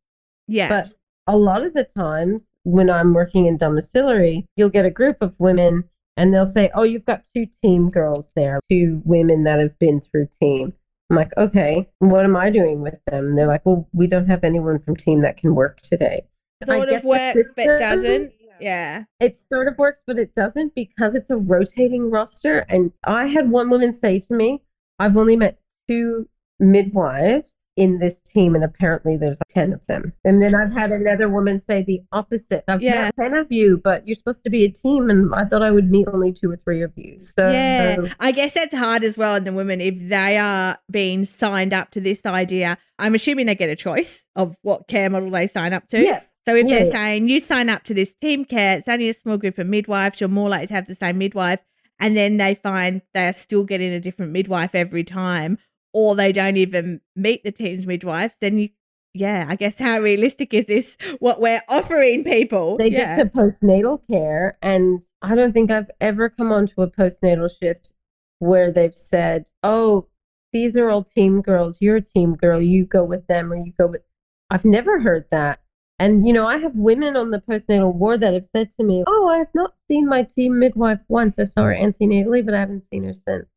Yeah. 0.48 0.70
But 0.70 0.94
a 1.30 1.38
lot 1.38 1.64
of 1.64 1.74
the 1.76 1.84
times 1.84 2.48
when 2.64 2.90
I'm 2.90 3.14
working 3.14 3.46
in 3.46 3.56
domiciliary, 3.56 4.48
you'll 4.56 4.70
get 4.70 4.86
a 4.86 4.90
group 4.90 5.22
of 5.22 5.40
women 5.40 5.84
and 6.18 6.34
they'll 6.34 6.46
say, 6.46 6.72
Oh, 6.74 6.84
you've 6.84 7.06
got 7.06 7.22
two 7.36 7.46
team 7.62 7.90
girls 7.90 8.32
there, 8.36 8.60
two 8.68 9.02
women 9.06 9.44
that 9.44 9.60
have 9.60 9.78
been 9.78 10.02
through 10.02 10.30
team. 10.42 10.74
I'm 11.10 11.18
like, 11.18 11.32
Okay, 11.38 11.88
what 12.00 12.26
am 12.26 12.36
I 12.36 12.50
doing 12.50 12.82
with 12.82 13.00
them? 13.06 13.28
And 13.28 13.38
they're 13.38 13.48
like, 13.48 13.64
Well, 13.64 13.88
we 13.94 14.08
don't 14.08 14.26
have 14.26 14.44
anyone 14.44 14.80
from 14.80 14.96
team 14.96 15.22
that 15.22 15.38
can 15.38 15.54
work 15.54 15.80
today. 15.82 16.24
Sort 16.66 16.90
of 16.90 17.04
works, 17.04 17.54
but 17.56 17.78
doesn't. 17.78 18.34
Yeah. 18.60 19.04
It 19.22 19.38
sort 19.54 19.68
of 19.68 19.78
works, 19.78 20.04
but 20.06 20.18
it 20.18 20.34
doesn't 20.36 20.74
because 20.74 21.16
it's 21.16 21.30
a 21.30 21.38
rotating 21.38 22.10
roster. 22.10 22.66
And 22.68 22.92
I 23.06 23.28
had 23.28 23.52
one 23.52 23.70
woman 23.70 23.94
say 23.94 24.20
to 24.20 24.34
me, 24.34 24.64
I've 24.98 25.16
only 25.16 25.38
met 25.38 25.60
two 25.88 26.28
midwives 26.60 27.59
in 27.80 27.98
this 28.00 28.20
team, 28.20 28.56
and 28.56 28.64
apparently 28.64 29.16
there's 29.16 29.40
10 29.50 29.72
of 29.74 29.86
them. 29.88 30.12
And 30.26 30.42
then 30.44 30.54
I've 30.54 30.74
had 30.74 30.92
another 30.92 31.30
woman 31.30 31.60
say 31.60 31.82
the 31.82 32.02
opposite. 32.12 32.66
I've 32.68 32.82
Yeah. 32.82 33.06
met 33.06 33.16
10 33.16 33.34
of 33.36 33.48
you, 33.52 33.80
but 33.82 34.06
you're 34.06 34.16
supposed 34.16 34.44
to 34.44 34.50
be 34.50 34.66
a 34.66 34.70
team, 34.70 35.10
and 35.10 35.34
I 35.34 35.46
thought 35.46 35.64
I 35.64 35.72
would 35.72 35.90
meet 35.90 36.08
only 36.12 36.34
two 36.34 36.52
or 36.52 36.58
three 36.58 36.82
of 36.82 36.92
you. 36.98 37.18
So, 37.18 37.50
Yeah, 37.52 38.02
I 38.20 38.32
guess 38.32 38.54
that's 38.54 38.76
hard 38.76 39.04
as 39.04 39.18
well 39.18 39.36
in 39.36 39.46
the 39.46 39.54
women 39.54 39.80
if 39.80 39.96
they 40.10 40.38
are 40.38 40.78
being 40.92 41.24
signed 41.26 41.74
up 41.74 41.92
to 41.92 42.02
this 42.02 42.26
idea. 42.26 42.78
I'm 43.00 43.16
assuming 43.16 43.46
they 43.46 43.56
get 43.56 43.70
a 43.70 43.76
choice 43.78 44.26
of 44.36 44.58
what 44.62 44.88
care 44.90 45.10
model 45.10 45.30
they 45.32 45.48
sign 45.48 45.72
up 45.72 45.88
to. 45.90 46.04
yeah. 46.04 46.20
So 46.46 46.56
if 46.56 46.68
Yeah, 46.68 46.84
they're 46.84 46.92
saying 46.92 47.30
you 47.30 47.40
sign 47.40 47.70
up 47.70 47.84
to 47.86 47.94
this 47.94 48.14
team 48.16 48.44
care, 48.44 48.78
it's 48.80 48.88
only 48.88 49.08
a 49.10 49.14
small 49.14 49.38
group 49.38 49.58
of 49.58 49.68
midwives, 49.68 50.20
you're 50.20 50.30
more 50.30 50.50
likely 50.50 50.68
to 50.68 50.74
have 50.74 50.88
the 50.88 50.96
same 50.96 51.18
midwife, 51.18 51.60
and 52.00 52.16
then 52.18 52.38
they 52.38 52.56
find 52.56 53.02
they're 53.14 53.34
still 53.34 53.64
getting 53.64 53.92
a 53.94 54.00
different 54.00 54.32
midwife 54.32 54.74
every 54.74 55.04
time, 55.04 55.58
or 55.94 56.16
they 56.16 56.32
don't 56.32 56.58
even 56.58 57.02
meet 57.16 57.44
the 57.44 57.52
team's 57.52 57.88
midwives, 57.88 58.36
then 58.40 58.58
you 58.58 58.70
yeah, 59.14 59.46
I 59.50 59.56
guess 59.56 59.80
how 59.80 60.00
realistic 60.00 60.54
is 60.54 60.68
this 60.68 60.96
what 61.20 61.42
we're 61.42 61.64
offering 61.68 62.24
people? 62.24 62.78
They 62.78 62.92
yeah. 62.92 63.18
get 63.18 63.34
to 63.34 63.40
postnatal 63.40 64.02
care, 64.10 64.58
and 64.62 65.04
I 65.22 65.36
don't 65.36 65.52
think 65.52 65.72
I've 65.72 65.90
ever 66.00 66.30
come 66.30 66.52
onto 66.52 66.82
a 66.82 66.92
postnatal 66.92 67.50
shift 67.50 67.94
where 68.38 68.72
they've 68.72 68.94
said, 68.94 69.50
"Oh, 69.64 70.08
these 70.54 70.78
are 70.78 70.90
all 70.90 71.04
team 71.04 71.42
girls. 71.42 71.82
You're 71.82 71.98
a 71.98 72.02
team 72.02 72.34
girl. 72.34 72.62
You 72.62 72.86
go 72.86 73.04
with 73.04 73.28
them, 73.28 73.52
or 73.52 73.56
you 73.56 73.74
go 73.78 73.88
with." 73.88 74.04
I've 74.52 74.66
never 74.66 75.00
heard 75.02 75.26
that. 75.32 75.62
And 75.98 76.26
you 76.26 76.32
know, 76.32 76.48
I 76.48 76.58
have 76.58 76.76
women 76.76 77.18
on 77.18 77.32
the 77.32 77.42
postnatal 77.42 77.94
ward 77.94 78.22
that 78.22 78.34
have 78.34 78.46
said 78.46 78.70
to 78.78 78.84
me, 78.84 79.04
"Oh, 79.08 79.28
I 79.30 79.38
have 79.38 79.54
not 79.56 79.74
seen 79.90 80.08
my 80.08 80.24
team 80.24 80.60
midwife 80.60 81.02
once. 81.10 81.40
I 81.40 81.46
saw 81.46 81.64
her 81.64 81.76
antenatally, 81.76 82.46
but 82.46 82.54
I 82.54 82.60
haven't 82.60 82.84
seen 82.84 83.04
her 83.06 83.14
since." 83.14 83.48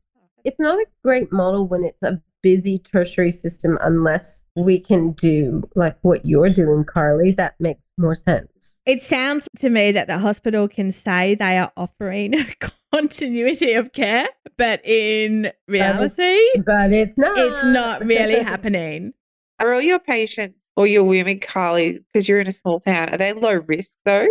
It's 0.43 0.59
not 0.59 0.77
a 0.77 0.85
great 1.03 1.31
model 1.31 1.67
when 1.67 1.83
it's 1.83 2.03
a 2.03 2.21
busy 2.43 2.77
tertiary 2.77 3.31
system 3.31 3.79
unless 3.81 4.43
we 4.55 4.79
can 4.79 5.13
do 5.13 5.63
like 5.75 5.97
what 6.01 6.25
you're 6.25 6.49
doing, 6.49 6.83
Carly. 6.83 7.31
That 7.31 7.55
makes 7.59 7.87
more 7.97 8.13
sense. 8.13 8.81
It 8.85 9.01
sounds 9.01 9.47
to 9.59 9.69
me 9.69 9.91
that 9.93 10.07
the 10.07 10.19
hospital 10.19 10.67
can 10.67 10.91
say 10.91 11.35
they 11.35 11.57
are 11.57 11.71
offering 11.77 12.35
continuity 12.93 13.73
of 13.73 13.93
care, 13.93 14.27
but 14.57 14.85
in 14.85 15.51
reality, 15.67 16.39
but 16.65 16.93
it's 16.93 17.17
not. 17.17 17.37
it's 17.37 17.63
not 17.63 18.05
really 18.05 18.43
happening. 18.43 19.13
Are 19.59 19.73
all 19.73 19.81
your 19.81 19.99
patients 19.99 20.59
or 20.75 20.87
your 20.87 21.03
women, 21.03 21.39
Carly, 21.39 21.99
because 22.11 22.27
you're 22.27 22.41
in 22.41 22.47
a 22.47 22.51
small 22.51 22.79
town, 22.79 23.09
are 23.09 23.17
they 23.17 23.31
low 23.33 23.53
risk 23.67 23.95
though? 24.03 24.27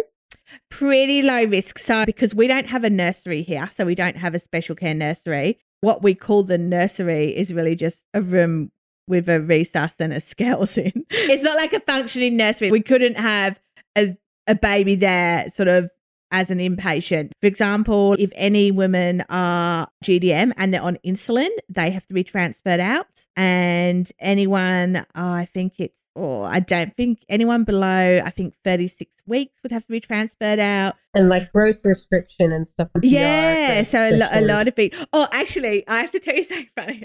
Pretty 0.68 1.22
low 1.22 1.44
risk. 1.44 1.78
So, 1.78 2.04
because 2.04 2.34
we 2.34 2.48
don't 2.48 2.68
have 2.68 2.84
a 2.84 2.90
nursery 2.90 3.42
here, 3.42 3.68
so 3.72 3.84
we 3.84 3.94
don't 3.94 4.16
have 4.16 4.34
a 4.34 4.38
special 4.38 4.74
care 4.74 4.94
nursery, 4.94 5.58
what 5.82 6.02
we 6.02 6.14
call 6.14 6.44
the 6.44 6.56
nursery 6.56 7.36
is 7.36 7.52
really 7.52 7.76
just 7.76 7.98
a 8.14 8.22
room 8.22 8.70
with 9.06 9.28
a 9.28 9.38
resus 9.38 10.00
and 10.00 10.12
a 10.12 10.20
scales 10.32 10.78
in. 10.78 11.04
It's 11.10 11.42
not 11.42 11.56
like 11.56 11.74
a 11.74 11.80
functioning 11.80 12.36
nursery. 12.36 12.70
We 12.70 12.80
couldn't 12.80 13.18
have 13.18 13.60
a, 13.96 14.16
a 14.46 14.54
baby 14.54 14.94
there 14.94 15.50
sort 15.50 15.68
of 15.68 15.90
as 16.30 16.50
an 16.50 16.58
inpatient. 16.58 17.32
For 17.40 17.46
example, 17.46 18.14
if 18.18 18.30
any 18.34 18.70
women 18.70 19.22
are 19.28 19.88
GDM 20.02 20.52
and 20.56 20.72
they're 20.72 20.80
on 20.82 20.98
insulin, 21.04 21.50
they 21.68 21.90
have 21.90 22.06
to 22.06 22.14
be 22.14 22.24
transferred 22.24 22.80
out. 22.80 23.26
And 23.36 24.10
anyone, 24.18 25.04
I 25.14 25.44
think 25.44 25.74
it's, 25.78 25.98
or 26.14 26.46
I 26.46 26.60
don't 26.60 26.94
think 26.96 27.24
anyone 27.28 27.64
below, 27.64 28.20
I 28.24 28.30
think 28.30 28.54
36 28.64 29.14
weeks 29.26 29.62
would 29.62 29.72
have 29.72 29.84
to 29.86 29.92
be 29.92 30.00
transferred 30.00 30.58
out. 30.58 30.96
and 31.14 31.28
like 31.28 31.52
growth 31.52 31.78
restriction 31.84 32.52
and 32.52 32.66
stuff. 32.68 32.88
Yeah, 33.02 33.82
so 33.82 34.08
a, 34.08 34.16
lo- 34.16 34.28
a 34.30 34.40
lot 34.42 34.68
of 34.68 34.76
people. 34.76 35.04
Oh, 35.12 35.28
actually, 35.32 35.86
I 35.88 36.00
have 36.00 36.10
to 36.12 36.20
tell 36.20 36.34
you 36.34 36.42
something 36.44 36.66
funny. 36.74 37.02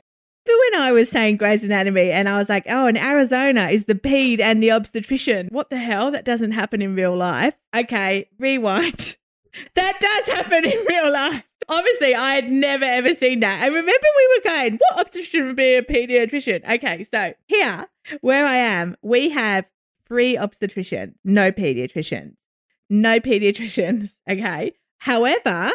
Remember 0.47 0.63
when 0.71 0.81
I 0.81 0.91
was 0.93 1.09
saying 1.09 1.37
Grey's 1.37 1.63
Anatomy 1.63 2.09
and 2.11 2.29
I 2.29 2.37
was 2.37 2.47
like, 2.47 2.63
oh, 2.69 2.87
in 2.87 2.95
Arizona 2.95 3.67
is 3.69 3.83
the 3.85 3.95
ped 3.95 4.39
and 4.39 4.63
the 4.63 4.71
obstetrician. 4.71 5.49
What 5.51 5.69
the 5.69 5.77
hell? 5.77 6.09
That 6.11 6.23
doesn't 6.23 6.51
happen 6.51 6.81
in 6.81 6.95
real 6.95 7.15
life. 7.15 7.57
Okay, 7.75 8.29
rewind. 8.39 9.17
That 9.73 9.99
does 9.99 10.35
happen 10.35 10.65
in 10.65 10.85
real 10.87 11.11
life. 11.11 11.43
Obviously, 11.69 12.15
I 12.15 12.36
had 12.36 12.49
never 12.49 12.86
ever 12.86 13.13
seen 13.13 13.41
that. 13.41 13.63
And 13.63 13.73
remember, 13.73 14.08
we 14.15 14.36
were 14.36 14.49
going, 14.49 14.77
what 14.77 14.99
obstetrician 14.99 15.47
would 15.47 15.56
be 15.56 15.75
a 15.75 15.82
pediatrician? 15.82 16.67
Okay, 16.69 17.03
so 17.03 17.34
here, 17.47 17.88
where 18.21 18.45
I 18.45 18.56
am, 18.56 18.95
we 19.01 19.30
have 19.30 19.69
three 20.08 20.38
obstetricians, 20.38 21.13
no 21.23 21.51
pediatricians, 21.51 22.36
no 22.89 23.19
pediatricians. 23.19 24.15
Okay. 24.30 24.73
However, 24.99 25.71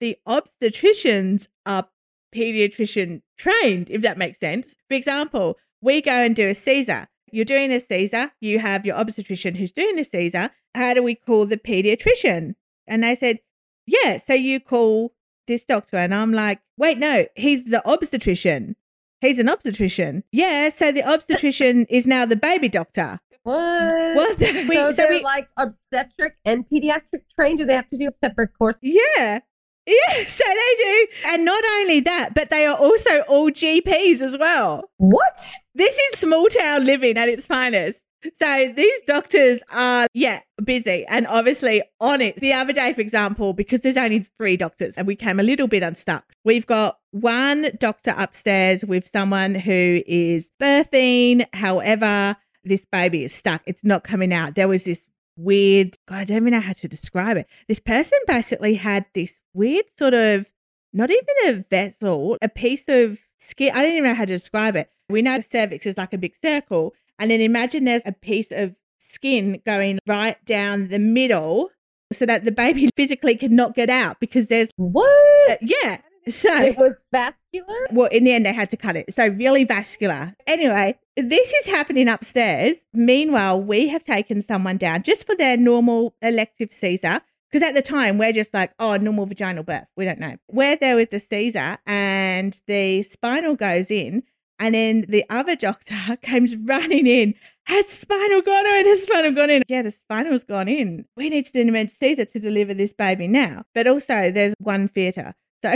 the 0.00 0.18
obstetricians 0.26 1.48
are 1.64 1.86
pediatrician 2.34 3.22
trained, 3.38 3.90
if 3.90 4.02
that 4.02 4.18
makes 4.18 4.40
sense. 4.40 4.74
For 4.88 4.94
example, 4.94 5.56
we 5.80 6.02
go 6.02 6.10
and 6.10 6.34
do 6.34 6.48
a 6.48 6.54
Caesar. 6.54 7.08
You're 7.30 7.44
doing 7.44 7.72
a 7.72 7.80
Caesar, 7.80 8.32
you 8.40 8.58
have 8.58 8.86
your 8.86 8.96
obstetrician 8.96 9.54
who's 9.54 9.72
doing 9.72 9.96
the 9.96 10.04
Caesar. 10.04 10.50
How 10.74 10.94
do 10.94 11.02
we 11.02 11.14
call 11.14 11.46
the 11.46 11.56
pediatrician? 11.56 12.54
And 12.86 13.02
they 13.02 13.14
said, 13.14 13.40
Yeah, 13.86 14.18
so 14.18 14.34
you 14.34 14.60
call 14.60 15.12
this 15.46 15.64
doctor. 15.64 15.96
And 15.96 16.14
I'm 16.14 16.32
like, 16.32 16.60
Wait, 16.78 16.98
no, 16.98 17.26
he's 17.36 17.64
the 17.64 17.86
obstetrician. 17.88 18.76
He's 19.20 19.38
an 19.38 19.48
obstetrician. 19.48 20.24
Yeah, 20.32 20.68
so 20.68 20.92
the 20.92 21.02
obstetrician 21.02 21.86
is 21.88 22.06
now 22.06 22.26
the 22.26 22.36
baby 22.36 22.68
doctor. 22.68 23.18
What? 23.44 24.16
What? 24.16 24.38
So 24.38 24.52
We- 24.68 24.76
so 24.76 24.92
they're 24.92 25.10
we- 25.10 25.22
like 25.22 25.48
obstetric 25.56 26.36
and 26.44 26.64
pediatric 26.68 27.22
trained. 27.38 27.58
Do 27.60 27.64
they 27.64 27.74
have 27.74 27.88
to 27.88 27.96
do 27.96 28.08
a 28.08 28.10
separate 28.10 28.50
course? 28.58 28.78
Yeah. 28.82 29.40
Yeah, 29.86 30.24
so 30.26 30.42
they 30.44 30.84
do. 30.84 31.06
And 31.26 31.44
not 31.44 31.62
only 31.78 32.00
that, 32.00 32.30
but 32.34 32.50
they 32.50 32.66
are 32.66 32.76
also 32.76 33.20
all 33.28 33.50
GPs 33.50 34.20
as 34.20 34.36
well. 34.36 34.90
What? 34.96 35.52
This 35.76 35.96
is 35.96 36.18
small 36.18 36.48
town 36.48 36.84
living 36.84 37.16
at 37.16 37.28
its 37.28 37.46
finest. 37.46 38.02
So 38.36 38.72
these 38.74 39.00
doctors 39.06 39.62
are, 39.70 40.06
yeah, 40.14 40.40
busy 40.62 41.04
and 41.06 41.26
obviously 41.26 41.82
on 42.00 42.20
it. 42.20 42.36
The 42.36 42.52
other 42.52 42.72
day, 42.72 42.92
for 42.92 43.00
example, 43.00 43.52
because 43.52 43.80
there's 43.80 43.96
only 43.96 44.26
three 44.38 44.56
doctors 44.56 44.96
and 44.96 45.06
we 45.06 45.16
came 45.16 45.40
a 45.40 45.42
little 45.42 45.68
bit 45.68 45.82
unstuck, 45.82 46.24
we've 46.44 46.66
got 46.66 46.98
one 47.10 47.70
doctor 47.78 48.14
upstairs 48.16 48.84
with 48.84 49.08
someone 49.12 49.54
who 49.54 50.02
is 50.06 50.50
birthing. 50.60 51.46
However, 51.54 52.36
this 52.64 52.84
baby 52.90 53.24
is 53.24 53.32
stuck. 53.32 53.62
It's 53.66 53.84
not 53.84 54.04
coming 54.04 54.32
out. 54.32 54.54
There 54.54 54.68
was 54.68 54.84
this 54.84 55.06
weird, 55.36 55.94
God, 56.08 56.18
I 56.18 56.24
don't 56.24 56.38
even 56.38 56.52
know 56.52 56.60
how 56.60 56.72
to 56.72 56.88
describe 56.88 57.36
it. 57.36 57.46
This 57.68 57.80
person 57.80 58.18
basically 58.26 58.74
had 58.74 59.06
this 59.14 59.40
weird 59.54 59.84
sort 59.98 60.14
of, 60.14 60.46
not 60.92 61.10
even 61.10 61.24
a 61.46 61.52
vessel, 61.68 62.38
a 62.40 62.48
piece 62.48 62.84
of 62.88 63.18
skin. 63.38 63.72
I 63.74 63.82
don't 63.82 63.92
even 63.92 64.04
know 64.04 64.14
how 64.14 64.24
to 64.24 64.32
describe 64.32 64.76
it. 64.76 64.90
We 65.08 65.22
know 65.22 65.36
the 65.36 65.42
cervix 65.42 65.86
is 65.86 65.96
like 65.96 66.12
a 66.12 66.18
big 66.18 66.34
circle. 66.34 66.94
And 67.18 67.30
then 67.30 67.40
imagine 67.40 67.84
there's 67.84 68.02
a 68.04 68.12
piece 68.12 68.50
of 68.52 68.74
skin 68.98 69.60
going 69.64 69.98
right 70.06 70.42
down 70.44 70.88
the 70.88 70.98
middle 70.98 71.70
so 72.12 72.26
that 72.26 72.44
the 72.44 72.52
baby 72.52 72.90
physically 72.96 73.36
cannot 73.36 73.74
get 73.74 73.90
out 73.90 74.20
because 74.20 74.48
there's, 74.48 74.68
What? 74.76 75.58
yeah. 75.62 75.98
So 76.28 76.52
It 76.56 76.76
was 76.76 76.98
vascular? 77.12 77.74
well, 77.92 78.08
in 78.08 78.24
the 78.24 78.32
end, 78.32 78.46
they 78.46 78.52
had 78.52 78.68
to 78.70 78.76
cut 78.76 78.96
it. 78.96 79.14
So, 79.14 79.28
really 79.28 79.62
vascular. 79.62 80.34
Anyway, 80.46 80.98
this 81.16 81.52
is 81.52 81.66
happening 81.68 82.08
upstairs. 82.08 82.78
Meanwhile, 82.92 83.60
we 83.62 83.86
have 83.88 84.02
taken 84.02 84.42
someone 84.42 84.76
down 84.76 85.04
just 85.04 85.24
for 85.24 85.36
their 85.36 85.56
normal 85.56 86.14
elective 86.22 86.72
Caesar. 86.72 87.20
Because 87.48 87.62
at 87.66 87.76
the 87.76 87.82
time, 87.82 88.18
we're 88.18 88.32
just 88.32 88.52
like, 88.52 88.72
oh, 88.80 88.96
normal 88.96 89.24
vaginal 89.26 89.62
birth. 89.62 89.86
We 89.96 90.04
don't 90.04 90.18
know. 90.18 90.34
We're 90.50 90.74
there 90.74 90.96
with 90.96 91.10
the 91.12 91.20
Caesar, 91.20 91.78
and 91.86 92.60
the 92.66 93.02
spinal 93.04 93.54
goes 93.54 93.88
in. 93.92 94.24
And 94.58 94.74
then 94.74 95.04
the 95.08 95.24
other 95.28 95.56
doctor 95.56 95.94
comes 96.22 96.56
running 96.56 97.06
in. 97.06 97.34
Has 97.64 97.88
spinal 97.88 98.42
gone 98.42 98.66
in? 98.66 98.86
Has 98.86 99.02
spinal 99.02 99.32
gone 99.32 99.50
in? 99.50 99.62
Yeah, 99.68 99.82
the 99.82 99.90
spinal's 99.90 100.44
gone 100.44 100.68
in. 100.68 101.04
We 101.16 101.28
need 101.28 101.46
to 101.46 101.52
do 101.52 101.60
an 101.62 101.68
emergency 101.68 102.14
to 102.14 102.38
deliver 102.38 102.74
this 102.74 102.92
baby 102.92 103.26
now. 103.26 103.64
But 103.74 103.86
also, 103.88 104.30
there's 104.30 104.54
one 104.58 104.88
theatre. 104.88 105.34
So. 105.64 105.74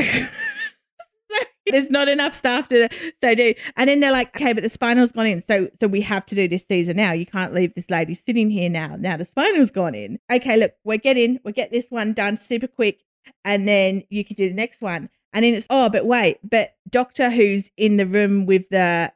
There's 1.66 1.90
not 1.90 2.08
enough 2.08 2.34
staff 2.34 2.68
to 2.68 2.88
so 3.20 3.34
do. 3.34 3.54
And 3.76 3.88
then 3.88 4.00
they're 4.00 4.12
like, 4.12 4.36
okay, 4.36 4.52
but 4.52 4.62
the 4.62 4.68
spinal's 4.68 5.12
gone 5.12 5.26
in. 5.26 5.40
So 5.40 5.68
so 5.80 5.86
we 5.86 6.00
have 6.02 6.26
to 6.26 6.34
do 6.34 6.48
this 6.48 6.64
Caesar 6.68 6.94
now. 6.94 7.12
You 7.12 7.26
can't 7.26 7.54
leave 7.54 7.74
this 7.74 7.90
lady 7.90 8.14
sitting 8.14 8.50
here 8.50 8.68
now. 8.68 8.96
Now 8.98 9.16
the 9.16 9.24
spinal's 9.24 9.70
gone 9.70 9.94
in. 9.94 10.18
Okay, 10.32 10.56
look, 10.56 10.72
we're 10.84 10.98
getting 10.98 11.38
we'll 11.44 11.54
get 11.54 11.70
this 11.70 11.90
one 11.90 12.12
done 12.12 12.36
super 12.36 12.66
quick. 12.66 13.00
And 13.44 13.68
then 13.68 14.02
you 14.10 14.24
can 14.24 14.36
do 14.36 14.48
the 14.48 14.54
next 14.54 14.82
one. 14.82 15.08
And 15.32 15.44
then 15.44 15.54
it's, 15.54 15.66
oh, 15.70 15.88
but 15.88 16.06
wait, 16.06 16.38
but 16.42 16.74
doctor 16.88 17.30
who's 17.30 17.70
in 17.76 17.96
the 17.96 18.06
room 18.06 18.46
with 18.46 18.68
the 18.70 19.12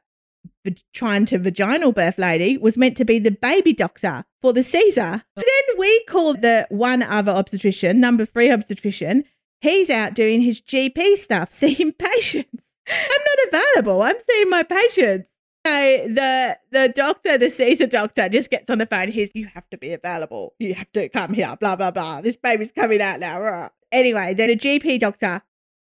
trying 0.93 1.25
to 1.25 1.37
vaginal 1.37 1.91
birth 1.91 2.17
lady 2.17 2.57
was 2.57 2.77
meant 2.77 2.97
to 2.97 3.05
be 3.05 3.19
the 3.19 3.31
baby 3.31 3.73
doctor 3.73 4.25
for 4.41 4.53
the 4.53 4.63
Caesar. 4.63 5.23
Oh. 5.37 5.41
Then 5.41 5.77
we 5.77 6.03
call 6.05 6.33
the 6.33 6.67
one 6.69 7.03
other 7.03 7.31
obstetrician, 7.31 7.99
number 7.99 8.25
three 8.25 8.51
obstetrician. 8.51 9.25
He's 9.61 9.89
out 9.89 10.13
doing 10.13 10.41
his 10.41 10.61
GP 10.61 11.17
stuff, 11.17 11.51
seeing 11.51 11.93
patients. 11.93 12.63
I'm 12.87 13.21
not 13.51 13.61
available. 13.61 14.01
I'm 14.01 14.17
seeing 14.27 14.49
my 14.49 14.63
patients. 14.63 15.31
So 15.65 15.71
the 16.07 16.59
the 16.71 16.89
doctor, 16.89 17.39
the 17.39 17.49
Caesar 17.49 17.87
doctor, 17.87 18.29
just 18.29 18.51
gets 18.51 18.69
on 18.69 18.77
the 18.77 18.85
phone. 18.85 19.09
He's 19.09 19.31
you 19.33 19.47
have 19.47 19.67
to 19.71 19.77
be 19.77 19.93
available. 19.93 20.53
You 20.59 20.75
have 20.75 20.91
to 20.91 21.09
come 21.09 21.33
here. 21.33 21.55
Blah 21.59 21.75
blah 21.75 21.89
blah. 21.89 22.21
This 22.21 22.35
baby's 22.35 22.71
coming 22.71 23.01
out 23.01 23.19
now. 23.19 23.71
Anyway, 23.91 24.35
then 24.35 24.49
the 24.49 24.57
GP 24.57 24.99
doctor 24.99 25.41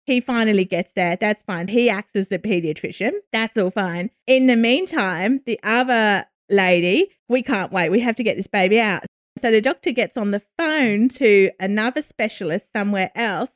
he 0.09 0.21
finally 0.21 0.64
gets 0.64 0.94
there. 0.94 1.16
That's 1.16 1.42
fine. 1.42 1.68
He 1.68 1.90
acts 1.90 2.16
as 2.16 2.29
the 2.29 2.38
pediatrician. 2.38 3.12
That's 3.31 3.59
all 3.59 3.71
fine. 3.71 4.09
In 4.27 4.47
the 4.47 4.57
meantime, 4.57 5.42
the 5.44 5.61
other 5.62 6.25
lady, 6.49 7.11
we 7.29 7.42
can't 7.42 7.71
wait. 7.71 7.90
We 7.90 8.01
have 8.01 8.16
to 8.16 8.23
get 8.23 8.38
this 8.38 8.47
baby 8.47 8.81
out. 8.81 9.05
So 9.38 9.51
the 9.51 9.61
doctor 9.61 9.92
gets 9.92 10.16
on 10.16 10.31
the 10.31 10.40
phone 10.57 11.11
to 11.11 11.51
another 11.61 12.01
specialist 12.01 12.73
somewhere 12.75 13.11
else 13.14 13.53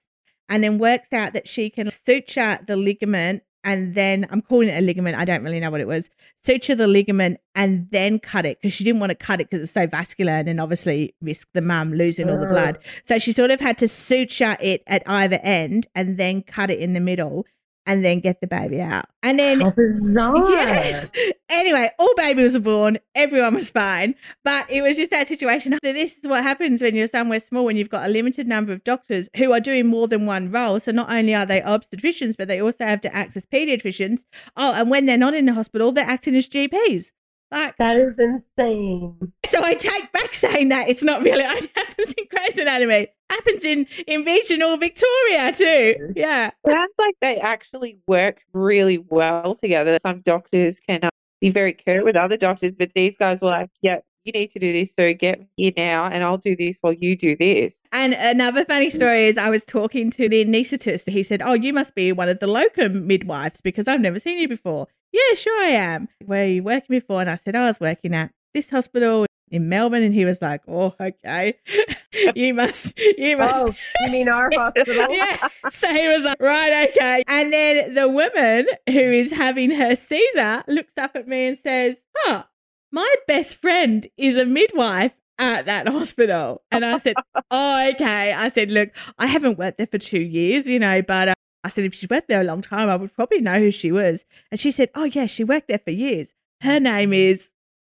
and 0.47 0.63
then 0.63 0.77
works 0.77 1.15
out 1.15 1.33
that 1.33 1.49
she 1.49 1.71
can 1.71 1.89
suture 1.89 2.59
the 2.67 2.77
ligament 2.77 3.45
and 3.65 3.95
then 3.95 4.27
I'm 4.31 4.43
calling 4.43 4.69
it 4.69 4.79
a 4.79 4.81
ligament. 4.81 5.17
I 5.17 5.25
don't 5.25 5.43
really 5.43 5.61
know 5.61 5.71
what 5.71 5.81
it 5.81 5.87
was. 5.87 6.11
Suture 6.43 6.75
the 6.75 6.87
ligament 6.87 7.39
and 7.55 7.89
then 7.91 8.19
cut 8.19 8.45
it 8.45 8.59
because 8.61 8.73
she 8.73 8.85
didn't 8.85 9.01
want 9.01 9.11
to 9.11 9.15
cut 9.15 9.41
it 9.41 9.49
because 9.51 9.63
it's 9.63 9.73
so 9.73 9.87
vascular 9.87 10.33
and 10.33 10.49
then 10.49 10.59
obviously 10.59 11.15
risk 11.21 11.49
the 11.53 11.63
mum 11.63 11.93
losing 11.93 12.29
all 12.29 12.39
the 12.39 12.47
blood. 12.47 12.79
So 13.05 13.19
she 13.19 13.33
sort 13.33 13.51
of 13.51 13.61
had 13.61 13.79
to 13.79 13.89
suture 13.89 14.57
it 14.61 14.83
at 14.87 15.03
either 15.07 15.39
end 15.43 15.87
and 15.95 16.19
then 16.19 16.43
cut 16.43 16.71
it 16.71 16.81
in 16.81 16.93
the 16.93 17.01
middle 17.01 17.47
and 17.87 18.05
then 18.05 18.21
get 18.21 18.41
the 18.41 18.47
baby 18.47 18.81
out. 18.81 19.07
And 19.23 19.39
then 19.39 19.61
How 19.61 19.71
bizarre. 19.71 20.51
Yes. 20.51 21.11
Anyway, 21.53 21.91
all 21.99 22.15
babies 22.17 22.55
were 22.55 22.61
born. 22.61 22.99
Everyone 23.15 23.55
was 23.55 23.69
fine. 23.71 24.15
But 24.43 24.71
it 24.71 24.81
was 24.81 24.97
just 24.97 25.11
that 25.11 25.29
situation. 25.29 25.79
So 25.85 25.93
this 25.93 26.17
is 26.17 26.27
what 26.27 26.43
happens 26.43 26.81
when 26.81 26.95
you're 26.95 27.07
somewhere 27.07 27.41
small 27.41 27.69
and 27.69 27.77
you've 27.77 27.91
got 27.91 28.07
a 28.07 28.09
limited 28.11 28.49
number 28.49 28.73
of 28.73 28.83
doctors 28.85 29.29
who 29.37 29.53
are 29.53 29.61
doing 29.61 29.87
more 29.87 30.09
than 30.09 30.25
one 30.25 30.51
role. 30.51 30.81
So 30.81 30.93
not 30.93 31.13
only 31.13 31.35
are 31.35 31.45
they 31.45 31.61
obstetricians, 31.61 32.37
but 32.39 32.49
they 32.49 32.63
also 32.63 32.87
have 32.87 33.03
to 33.03 33.15
act 33.15 33.37
as 33.37 33.45
pediatricians. 33.45 34.25
Oh, 34.57 34.73
and 34.73 34.89
when 34.89 35.05
they're 35.05 35.19
not 35.19 35.35
in 35.35 35.45
the 35.45 35.53
hospital, 35.53 35.93
they're 35.93 36.07
acting 36.09 36.35
as 36.37 36.49
GPs. 36.49 37.11
Like 37.51 37.77
That 37.77 37.99
is 37.99 38.19
insane. 38.19 39.33
so 39.45 39.63
I 39.63 39.75
take 39.75 40.11
back 40.13 40.33
saying 40.33 40.71
that 40.71 40.89
it's 40.89 41.03
not 41.03 41.23
really 41.23 41.45
it 41.45 41.71
happens 41.77 42.15
in 42.15 42.25
Grey's 42.31 42.57
Anatomy. 42.57 43.09
Happens 43.33 43.65
in 43.65 43.87
in 44.07 44.25
regional 44.25 44.77
Victoria 44.77 45.53
too. 45.55 46.13
Yeah. 46.15 46.51
Sounds 46.67 46.95
like 46.99 47.15
they 47.21 47.39
actually 47.39 47.99
work 48.07 48.43
really 48.53 48.99
well 48.99 49.55
together. 49.55 49.99
Some 50.03 50.21
doctors 50.21 50.81
can 50.87 51.01
uh, 51.03 51.11
be 51.41 51.51
very 51.51 51.73
curt 51.73 52.05
with 52.05 52.17
other 52.17 52.37
doctors, 52.37 52.75
but 52.75 52.93
these 52.95 53.17
guys 53.17 53.41
were 53.41 53.49
like, 53.49 53.71
yeah, 53.81 54.01
you 54.25 54.33
need 54.33 54.51
to 54.53 54.59
do 54.59 54.73
this. 54.73 54.95
So 54.95 55.13
get 55.15 55.41
here 55.57 55.73
now, 55.77 56.07
and 56.07 56.23
I'll 56.23 56.39
do 56.39 56.55
this 56.57 56.79
while 56.81 56.93
you 56.93 57.17
do 57.17 57.37
this. 57.37 57.79
And 57.91 58.15
another 58.15 58.65
funny 58.65 58.91
story 58.91 59.27
is 59.27 59.39
I 59.39 59.51
was 59.51 59.65
talking 59.65 60.11
to 60.13 60.29
the 60.29 60.45
anaesthetist. 60.45 61.09
He 61.09 61.23
said, 61.23 61.43
Oh, 61.43 61.55
you 61.55 61.73
must 61.73 61.95
be 61.95 62.13
one 62.13 62.29
of 62.29 62.39
the 62.39 62.47
locum 62.47 63.07
midwives 63.07 63.61
because 63.61 63.89
I've 63.89 64.01
never 64.01 64.19
seen 64.19 64.39
you 64.39 64.49
before. 64.49 64.89
Yeah, 65.13 65.35
sure 65.35 65.63
I 65.63 65.69
am. 65.69 66.09
Where 66.25 66.45
are 66.45 66.49
you 66.49 66.63
working 66.63 66.89
before? 66.91 67.21
And 67.21 67.31
I 67.31 67.37
said, 67.37 67.57
I 67.57 67.67
was 67.67 67.81
working 67.81 68.15
at 68.15 68.31
this 68.55 68.71
hospital 68.71 69.27
in 69.53 69.69
Melbourne. 69.69 70.03
And 70.03 70.13
he 70.15 70.25
was 70.25 70.43
like, 70.43 70.63
Oh, 70.67 70.95
okay. 70.99 71.55
you 72.35 72.55
must, 72.55 72.99
you 72.99 73.37
must. 73.37 73.63
Oh, 73.63 73.75
you 74.05 74.11
mean 74.11 74.29
our 74.29 74.51
hospital? 74.55 75.07
yeah. 75.11 75.49
So 75.71 75.89
he 75.89 76.09
was 76.09 76.23
like, 76.25 76.41
right, 76.41 76.89
okay. 76.89 77.23
And 77.29 77.53
then 77.53 77.95
the 77.95 78.09
woman 78.09 78.67
who 78.89 78.99
is 79.13 79.31
having 79.33 79.71
her 79.71 79.95
Caesar 79.95 80.65
looks 80.67 80.95
up 80.97 81.13
at 81.15 81.29
me 81.29 81.47
and 81.47 81.57
says, 81.59 81.97
Huh, 82.17 82.45
my 82.91 83.15
best 83.29 83.61
friend 83.61 84.09
is 84.17 84.35
a 84.37 84.45
midwife 84.45 85.15
at 85.39 85.67
that 85.67 85.87
hospital. 85.89 86.63
And 86.71 86.85
I 86.85 86.99
said, 86.99 87.17
Oh, 87.51 87.89
okay. 87.91 88.33
I 88.33 88.49
said, 88.49 88.71
Look, 88.71 88.91
I 89.19 89.27
haven't 89.27 89.59
worked 89.59 89.79
there 89.79 89.87
for 89.87 89.99
two 89.99 90.21
years, 90.21 90.67
you 90.69 90.79
know, 90.79 91.03
but 91.03 91.29
uh, 91.29 91.35
I 91.65 91.69
said, 91.69 91.85
if 91.85 91.95
she's 91.95 92.11
worked 92.11 92.27
there 92.27 92.41
a 92.41 92.45
long 92.45 92.61
time, 92.63 92.89
I 92.89 92.97
would 92.97 93.15
probably 93.15 93.41
know 93.41 93.59
who 93.61 93.71
she 93.71 93.93
was. 93.93 94.25
And 94.51 94.59
she 94.59 94.71
said, 94.73 94.91
Oh, 94.95 95.05
yeah, 95.05 95.27
she 95.27 95.45
worked 95.45 95.69
there 95.69 95.79
for 95.79 95.93
years. 95.93 96.35
Her 96.61 96.81
name 96.81 97.13
is, 97.13 97.51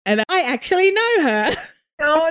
and 0.07 0.23
I 0.29 0.41
actually 0.43 0.91
know 0.91 1.21
her. 1.21 1.55
Oh 2.01 2.29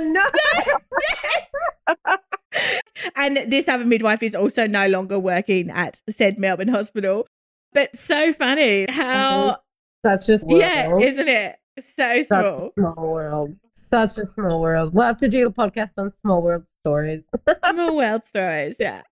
no. 2.01 2.17
and 3.17 3.51
this 3.51 3.69
other 3.69 3.85
midwife 3.85 4.23
is 4.23 4.35
also 4.35 4.67
no 4.67 4.87
longer 4.89 5.19
working 5.19 5.71
at 5.71 6.01
said 6.09 6.39
Melbourne 6.39 6.69
hospital. 6.69 7.27
But 7.73 7.97
so 7.97 8.33
funny 8.33 8.87
how, 8.89 9.51
mm-hmm. 9.51 9.61
Such 10.09 10.29
a 10.29 10.39
small 10.39 10.59
yeah, 10.59 10.89
world. 10.89 11.03
isn't 11.03 11.29
it? 11.29 11.57
So 11.79 12.23
Such 12.23 12.27
small. 12.27 12.71
small 12.79 13.12
world. 13.12 13.57
Such 13.73 14.17
a 14.19 14.25
small 14.25 14.61
world. 14.61 14.95
We'll 14.95 15.07
have 15.07 15.19
to 15.19 15.29
do 15.29 15.47
a 15.47 15.53
podcast 15.53 15.91
on 15.99 16.11
small 16.11 16.41
world 16.43 16.67
stories. 16.81 17.29
Small 17.69 17.97
world 17.97 18.25
stories. 18.25 18.77
Yeah. 18.81 19.03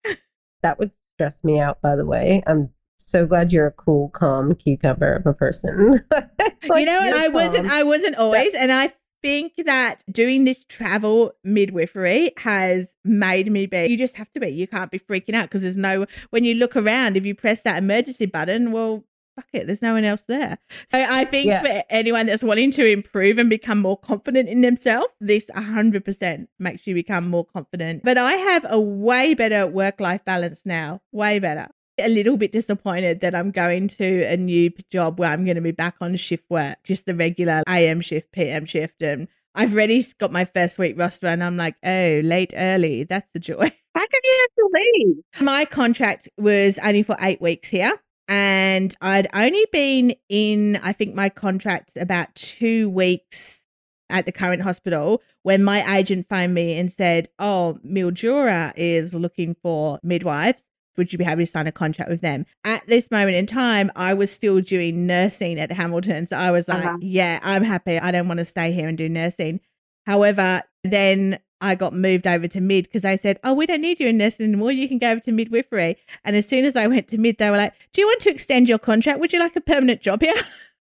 that 0.63 0.79
would 0.79 0.93
stress 0.93 1.45
me 1.45 1.61
out, 1.61 1.83
by 1.83 1.97
the 1.97 2.07
way. 2.07 2.43
I'm 2.47 2.71
so 2.97 3.27
glad 3.27 3.53
you're 3.53 3.67
a 3.67 3.73
cool, 3.73 4.09
calm 4.11 4.55
cucumber 4.55 5.15
of 5.15 5.27
a 5.27 5.35
person. 5.35 6.01
you 6.81 6.87
know, 6.87 6.99
what? 6.99 7.15
I 7.15 7.29
wasn't. 7.29 7.71
I 7.71 7.83
wasn't 7.83 8.17
always, 8.17 8.55
and 8.55 8.73
I 8.73 8.93
think 9.23 9.55
that 9.65 10.03
doing 10.11 10.45
this 10.45 10.65
travel 10.65 11.33
midwifery 11.45 12.33
has 12.39 12.95
made 13.05 13.51
me 13.51 13.67
be. 13.67 13.87
You 13.87 13.97
just 13.97 14.17
have 14.17 14.31
to 14.33 14.41
be. 14.41 14.49
You 14.49 14.67
can't 14.67 14.91
be 14.91 14.99
freaking 14.99 15.35
out 15.35 15.45
because 15.49 15.63
there's 15.63 15.77
no. 15.77 16.07
When 16.31 16.45
you 16.45 16.55
look 16.55 16.77
around, 16.77 17.17
if 17.17 17.25
you 17.25 17.35
press 17.35 17.63
that 17.63 17.79
emergency 17.79 18.27
button, 18.27 18.71
well, 18.71 19.05
fuck 19.37 19.47
it. 19.53 19.67
There's 19.67 19.83
no 19.83 19.95
one 19.95 20.05
else 20.05 20.23
there. 20.29 20.59
So 20.91 21.03
I 21.03 21.25
think 21.25 21.47
Yeah. 21.47 21.63
for 21.63 21.83
anyone 21.91 22.27
that's 22.27 22.45
wanting 22.45 22.71
to 22.73 22.87
improve 22.87 23.39
and 23.39 23.51
become 23.51 23.81
more 23.81 23.97
confident 23.99 24.49
in 24.49 24.61
themselves, 24.61 25.13
this 25.21 25.51
100% 25.55 26.47
makes 26.59 26.87
you 26.87 26.95
become 26.95 27.29
more 27.29 27.45
confident. 27.45 28.05
But 28.05 28.19
I 28.19 28.33
have 28.35 28.67
a 28.69 28.79
way 28.79 29.35
better 29.35 29.67
work 29.67 30.01
life 30.01 30.25
balance 30.25 30.61
now. 30.65 31.01
Way 31.13 31.39
better. 31.39 31.69
A 31.99 32.09
little 32.09 32.37
bit 32.37 32.51
disappointed 32.51 33.21
that 33.21 33.35
I'm 33.35 33.51
going 33.53 33.89
to 33.89 34.25
a 34.25 34.37
new 34.37 34.71
job 34.91 35.19
where 35.19 35.31
I'm 35.31 35.45
going 35.45 35.55
to 35.55 35.61
be 35.61 35.71
back 35.71 35.95
on 36.01 36.17
shift 36.17 36.45
work, 36.51 36.79
just 36.83 37.07
the 37.07 37.15
regular 37.15 37.63
AM 37.69 38.01
shift, 38.01 38.33
PM 38.33 38.67
shift. 38.67 39.01
And 39.01 39.29
I've 39.55 39.73
already 39.73 40.05
got 40.19 40.33
my 40.33 40.45
first 40.45 40.79
week 40.79 40.99
roster 40.99 41.29
and 41.29 41.43
I'm 41.45 41.57
like, 41.57 41.77
oh, 41.85 42.21
late 42.25 42.53
early. 42.57 43.05
That's 43.05 43.31
the 43.33 43.39
joy. 43.39 43.73
How 43.95 44.01
come 44.01 44.21
you 44.25 44.49
have 44.49 44.55
to 44.57 44.71
leave? 44.75 45.17
My 45.41 45.65
contract 45.65 46.29
was 46.37 46.79
only 46.81 47.03
for 47.03 47.17
eight 47.21 47.41
weeks 47.41 47.69
here. 47.69 47.93
And 48.27 48.95
I'd 49.01 49.29
only 49.35 49.65
been 49.71 50.15
in, 50.29 50.77
I 50.83 50.93
think, 50.93 51.15
my 51.15 51.29
contract 51.29 51.97
about 51.97 52.35
two 52.35 52.89
weeks 52.89 53.65
at 54.11 54.27
the 54.27 54.33
current 54.33 54.63
hospital 54.63 55.23
when 55.43 55.63
my 55.63 55.97
agent 55.97 56.27
phoned 56.29 56.55
me 56.55 56.79
and 56.79 56.91
said, 56.91 57.29
Oh, 57.39 57.79
Mildura 57.87 58.73
is 58.77 59.15
looking 59.15 59.55
for 59.63 60.01
midwives. 60.03 60.65
Would 60.97 61.13
you 61.13 61.19
be 61.19 61.25
happy 61.25 61.43
to 61.45 61.47
sign 61.51 61.67
a 61.67 61.73
contract 61.73 62.11
with 62.11 62.21
them? 62.21 62.47
At 62.65 62.87
this 62.87 63.11
moment 63.11 63.37
in 63.37 63.47
time, 63.47 63.91
I 63.97 64.15
was 64.15 64.31
still 64.33 64.61
doing 64.61 65.07
nursing 65.07 65.59
at 65.59 65.73
Hamilton. 65.73 66.27
So 66.27 66.37
I 66.37 66.51
was 66.51 66.69
like, 66.69 66.85
Uh-huh. 66.85 66.99
Yeah, 67.01 67.41
I'm 67.43 67.65
happy. 67.65 67.99
I 67.99 68.11
don't 68.11 68.29
want 68.29 68.39
to 68.39 68.45
stay 68.45 68.73
here 68.73 68.89
and 68.89 68.97
do 68.99 69.09
nursing. 69.09 69.61
However, 70.07 70.63
then 70.83 71.39
I 71.61 71.75
got 71.77 71.95
moved 71.95 72.27
over 72.27 72.47
to 72.49 72.61
mid 72.61 72.85
because 72.85 73.03
they 73.03 73.17
said, 73.17 73.39
Oh, 73.43 73.55
we 73.55 73.65
don't 73.67 73.81
need 73.81 73.99
you 74.01 74.09
in 74.09 74.19
nursing 74.19 74.47
anymore. 74.47 74.71
You 74.73 74.87
can 74.89 74.99
go 74.99 75.13
over 75.13 75.21
to 75.21 75.33
midwifery. 75.33 75.97
And 76.25 76.37
as 76.37 76.47
soon 76.47 76.65
as 76.65 76.77
I 76.77 76.87
went 76.87 77.09
to 77.09 77.19
mid, 77.19 77.39
they 77.39 77.51
were 77.51 77.57
like, 77.57 77.73
Do 77.93 78.01
you 78.03 78.07
want 78.07 78.21
to 78.21 78.31
extend 78.31 78.69
your 78.69 78.79
contract? 78.79 79.19
Would 79.21 79.33
you 79.33 79.39
like 79.41 79.57
a 79.57 79.61
permanent 79.61 80.03
job 80.03 80.21
here? 80.23 80.35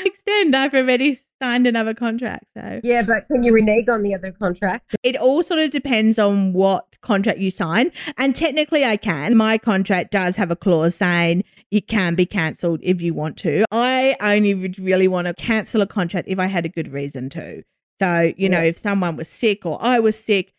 extend. 0.04 0.54
I've 0.54 0.74
already 0.74 1.18
signed 1.42 1.66
another 1.66 1.94
contract. 1.94 2.44
So 2.54 2.80
Yeah, 2.84 3.02
but 3.02 3.26
can 3.28 3.42
you 3.42 3.52
renege 3.52 3.88
on 3.88 4.02
the 4.02 4.14
other 4.14 4.30
contract? 4.32 4.94
it 5.02 5.16
all 5.16 5.42
sort 5.42 5.60
of 5.60 5.70
depends 5.70 6.18
on 6.18 6.52
what 6.52 6.93
contract 7.04 7.38
you 7.38 7.50
sign. 7.50 7.92
And 8.18 8.34
technically, 8.34 8.84
I 8.84 8.96
can. 8.96 9.36
My 9.36 9.58
contract 9.58 10.10
does 10.10 10.36
have 10.36 10.50
a 10.50 10.56
clause 10.56 10.96
saying 10.96 11.44
it 11.70 11.86
can 11.86 12.14
be 12.14 12.26
cancelled 12.26 12.80
if 12.82 13.00
you 13.00 13.14
want 13.14 13.36
to. 13.38 13.64
I 13.70 14.16
only 14.20 14.54
would 14.54 14.78
really 14.80 15.06
want 15.06 15.26
to 15.28 15.34
cancel 15.34 15.80
a 15.82 15.86
contract 15.86 16.26
if 16.28 16.38
I 16.38 16.46
had 16.46 16.64
a 16.64 16.68
good 16.68 16.92
reason 16.92 17.30
to. 17.30 17.62
So, 18.00 18.32
you 18.36 18.48
know, 18.48 18.60
if 18.60 18.78
someone 18.78 19.16
was 19.16 19.28
sick 19.28 19.64
or 19.64 19.78
I 19.80 20.00
was 20.00 20.18
sick, 20.18 20.52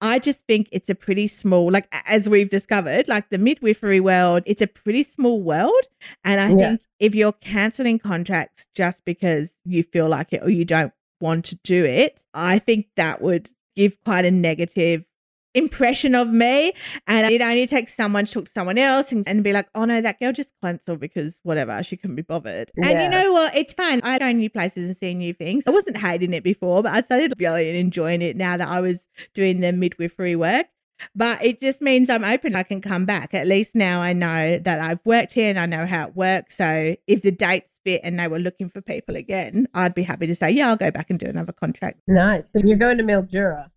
I 0.00 0.18
just 0.18 0.40
think 0.46 0.68
it's 0.70 0.90
a 0.90 0.94
pretty 0.94 1.28
small, 1.28 1.70
like 1.70 1.88
as 2.06 2.28
we've 2.28 2.50
discovered, 2.50 3.08
like 3.08 3.30
the 3.30 3.38
midwifery 3.38 4.00
world, 4.00 4.42
it's 4.44 4.60
a 4.60 4.66
pretty 4.66 5.02
small 5.02 5.40
world. 5.40 5.82
And 6.24 6.40
I 6.40 6.50
Yeah. 6.50 6.56
think 6.68 6.80
if 6.98 7.14
you're 7.14 7.32
canceling 7.32 7.98
contracts 7.98 8.66
just 8.74 9.04
because 9.06 9.52
you 9.64 9.82
feel 9.82 10.08
like 10.08 10.32
it 10.32 10.42
or 10.42 10.50
you 10.50 10.66
don't 10.66 10.92
want 11.20 11.46
to 11.46 11.56
do 11.64 11.86
it, 11.86 12.22
I 12.34 12.58
think 12.58 12.88
that 12.96 13.22
would 13.22 13.48
give 13.76 13.96
quite 14.04 14.26
a 14.26 14.30
negative 14.30 15.06
impression 15.54 16.14
of 16.14 16.28
me. 16.28 16.72
And 17.06 17.32
it 17.32 17.40
only 17.40 17.66
takes 17.66 17.94
someone 17.94 18.26
to 18.26 18.32
talk 18.32 18.44
to 18.46 18.52
someone 18.52 18.78
else 18.78 19.12
and, 19.12 19.26
and 19.26 19.42
be 19.42 19.52
like, 19.52 19.68
oh 19.74 19.84
no, 19.84 20.00
that 20.00 20.18
girl 20.18 20.32
just 20.32 20.50
cancelled 20.62 21.00
because 21.00 21.40
whatever, 21.42 21.82
she 21.82 21.96
couldn't 21.96 22.16
be 22.16 22.22
bothered. 22.22 22.70
And 22.76 23.00
you 23.00 23.08
know 23.08 23.32
what? 23.32 23.56
It's 23.56 23.72
fine. 23.72 24.00
I 24.02 24.18
go 24.18 24.30
new 24.32 24.50
places 24.50 24.86
and 24.86 24.96
see 24.96 25.14
new 25.14 25.32
things. 25.32 25.64
I 25.66 25.70
wasn't 25.70 25.96
hating 25.96 26.32
it 26.34 26.44
before, 26.44 26.82
but 26.82 26.92
I 26.92 27.00
started 27.00 27.32
really 27.38 27.78
enjoying 27.78 28.22
it 28.22 28.36
now 28.36 28.56
that 28.56 28.68
I 28.68 28.80
was 28.80 29.06
doing 29.34 29.60
the 29.60 29.72
midwifery 29.72 30.36
work. 30.36 30.66
But 31.14 31.44
it 31.44 31.60
just 31.60 31.82
means 31.82 32.08
I'm 32.08 32.24
open. 32.24 32.54
I 32.54 32.62
can 32.62 32.80
come 32.80 33.04
back. 33.04 33.34
At 33.34 33.46
least 33.46 33.74
now 33.74 34.00
I 34.00 34.12
know 34.12 34.58
that 34.58 34.80
I've 34.80 35.04
worked 35.04 35.34
here 35.34 35.50
and 35.50 35.58
I 35.58 35.66
know 35.66 35.86
how 35.86 36.06
it 36.06 36.16
works. 36.16 36.56
So 36.56 36.94
if 37.06 37.22
the 37.22 37.32
dates 37.32 37.80
fit 37.84 38.00
and 38.04 38.18
they 38.18 38.28
were 38.28 38.38
looking 38.38 38.68
for 38.68 38.80
people 38.80 39.16
again, 39.16 39.66
I'd 39.74 39.94
be 39.94 40.04
happy 40.04 40.26
to 40.28 40.34
say, 40.34 40.52
yeah, 40.52 40.68
I'll 40.68 40.76
go 40.76 40.90
back 40.90 41.10
and 41.10 41.18
do 41.18 41.26
another 41.26 41.52
contract. 41.52 42.00
Nice. 42.06 42.50
So 42.52 42.60
you're 42.64 42.78
going 42.78 42.98
to 42.98 43.04
Mildura. 43.04 43.70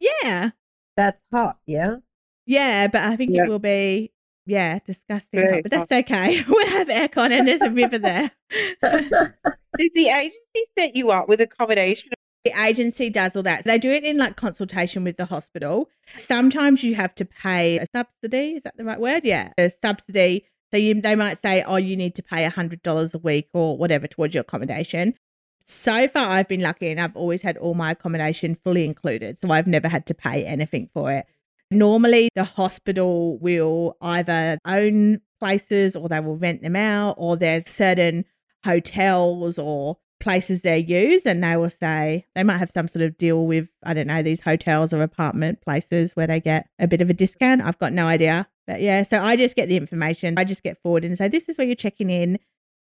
Yeah. 0.00 0.50
That's 0.96 1.22
hot, 1.32 1.58
yeah? 1.66 1.96
Yeah, 2.46 2.86
but 2.88 3.02
I 3.02 3.16
think 3.16 3.30
Yeah. 3.32 3.44
it 3.44 3.48
will 3.48 3.58
be, 3.58 4.12
yeah, 4.46 4.78
disgusting. 4.86 5.40
Hot, 5.40 5.62
but 5.62 5.70
that's 5.70 5.92
okay. 5.92 6.44
We'll 6.48 6.66
have 6.66 6.88
aircon 6.88 7.30
and 7.30 7.46
there's 7.48 7.62
a 7.62 7.70
river 7.70 7.98
there. 7.98 8.30
Does 8.82 9.90
the 9.94 10.08
agency 10.08 10.62
set 10.76 10.96
you 10.96 11.10
up 11.10 11.28
with 11.28 11.40
accommodation? 11.40 12.12
the 12.44 12.52
agency 12.60 13.08
does 13.08 13.36
all 13.36 13.42
that. 13.44 13.62
They 13.62 13.78
do 13.78 13.88
it 13.92 14.02
in 14.02 14.16
like 14.16 14.34
consultation 14.34 15.04
with 15.04 15.16
the 15.16 15.26
hospital. 15.26 15.88
Sometimes 16.16 16.82
you 16.82 16.96
have 16.96 17.14
to 17.14 17.24
pay 17.24 17.78
a 17.78 17.86
subsidy. 17.94 18.54
Is 18.56 18.64
that 18.64 18.76
the 18.76 18.84
right 18.84 18.98
word? 18.98 19.24
Yeah, 19.24 19.52
a 19.56 19.70
subsidy. 19.70 20.44
So 20.72 20.76
you, 20.78 21.00
they 21.00 21.14
might 21.14 21.38
say, 21.38 21.62
oh, 21.62 21.76
you 21.76 21.96
need 21.96 22.16
to 22.16 22.22
pay 22.22 22.44
$100 22.48 23.14
a 23.14 23.18
week 23.18 23.48
or 23.52 23.78
whatever 23.78 24.08
towards 24.08 24.34
your 24.34 24.40
accommodation. 24.40 25.14
So 25.64 26.08
far, 26.08 26.28
I've 26.28 26.48
been 26.48 26.60
lucky 26.60 26.90
and 26.90 27.00
I've 27.00 27.16
always 27.16 27.42
had 27.42 27.56
all 27.56 27.74
my 27.74 27.92
accommodation 27.92 28.54
fully 28.54 28.84
included. 28.84 29.38
So 29.38 29.50
I've 29.50 29.66
never 29.66 29.88
had 29.88 30.06
to 30.06 30.14
pay 30.14 30.44
anything 30.44 30.88
for 30.92 31.12
it. 31.12 31.26
Normally, 31.70 32.28
the 32.34 32.44
hospital 32.44 33.38
will 33.38 33.96
either 34.02 34.58
own 34.66 35.20
places 35.40 35.96
or 35.96 36.08
they 36.08 36.20
will 36.20 36.36
rent 36.36 36.62
them 36.62 36.76
out, 36.76 37.14
or 37.16 37.36
there's 37.36 37.66
certain 37.66 38.24
hotels 38.64 39.58
or 39.58 39.96
places 40.20 40.62
they 40.62 40.78
use, 40.78 41.26
and 41.26 41.42
they 41.42 41.56
will 41.56 41.70
say 41.70 42.26
they 42.34 42.44
might 42.44 42.58
have 42.58 42.70
some 42.70 42.86
sort 42.88 43.02
of 43.02 43.16
deal 43.16 43.46
with, 43.46 43.68
I 43.82 43.94
don't 43.94 44.06
know, 44.06 44.22
these 44.22 44.40
hotels 44.40 44.92
or 44.92 45.02
apartment 45.02 45.62
places 45.62 46.12
where 46.12 46.26
they 46.26 46.38
get 46.40 46.68
a 46.78 46.86
bit 46.86 47.00
of 47.00 47.10
a 47.10 47.14
discount. 47.14 47.62
I've 47.62 47.78
got 47.78 47.92
no 47.92 48.06
idea. 48.06 48.46
But 48.66 48.80
yeah, 48.80 49.02
so 49.02 49.20
I 49.20 49.34
just 49.34 49.56
get 49.56 49.68
the 49.68 49.76
information. 49.76 50.34
I 50.38 50.44
just 50.44 50.62
get 50.62 50.78
forward 50.78 51.04
and 51.04 51.18
say, 51.18 51.26
this 51.26 51.48
is 51.48 51.58
where 51.58 51.66
you're 51.66 51.74
checking 51.74 52.10
in. 52.10 52.38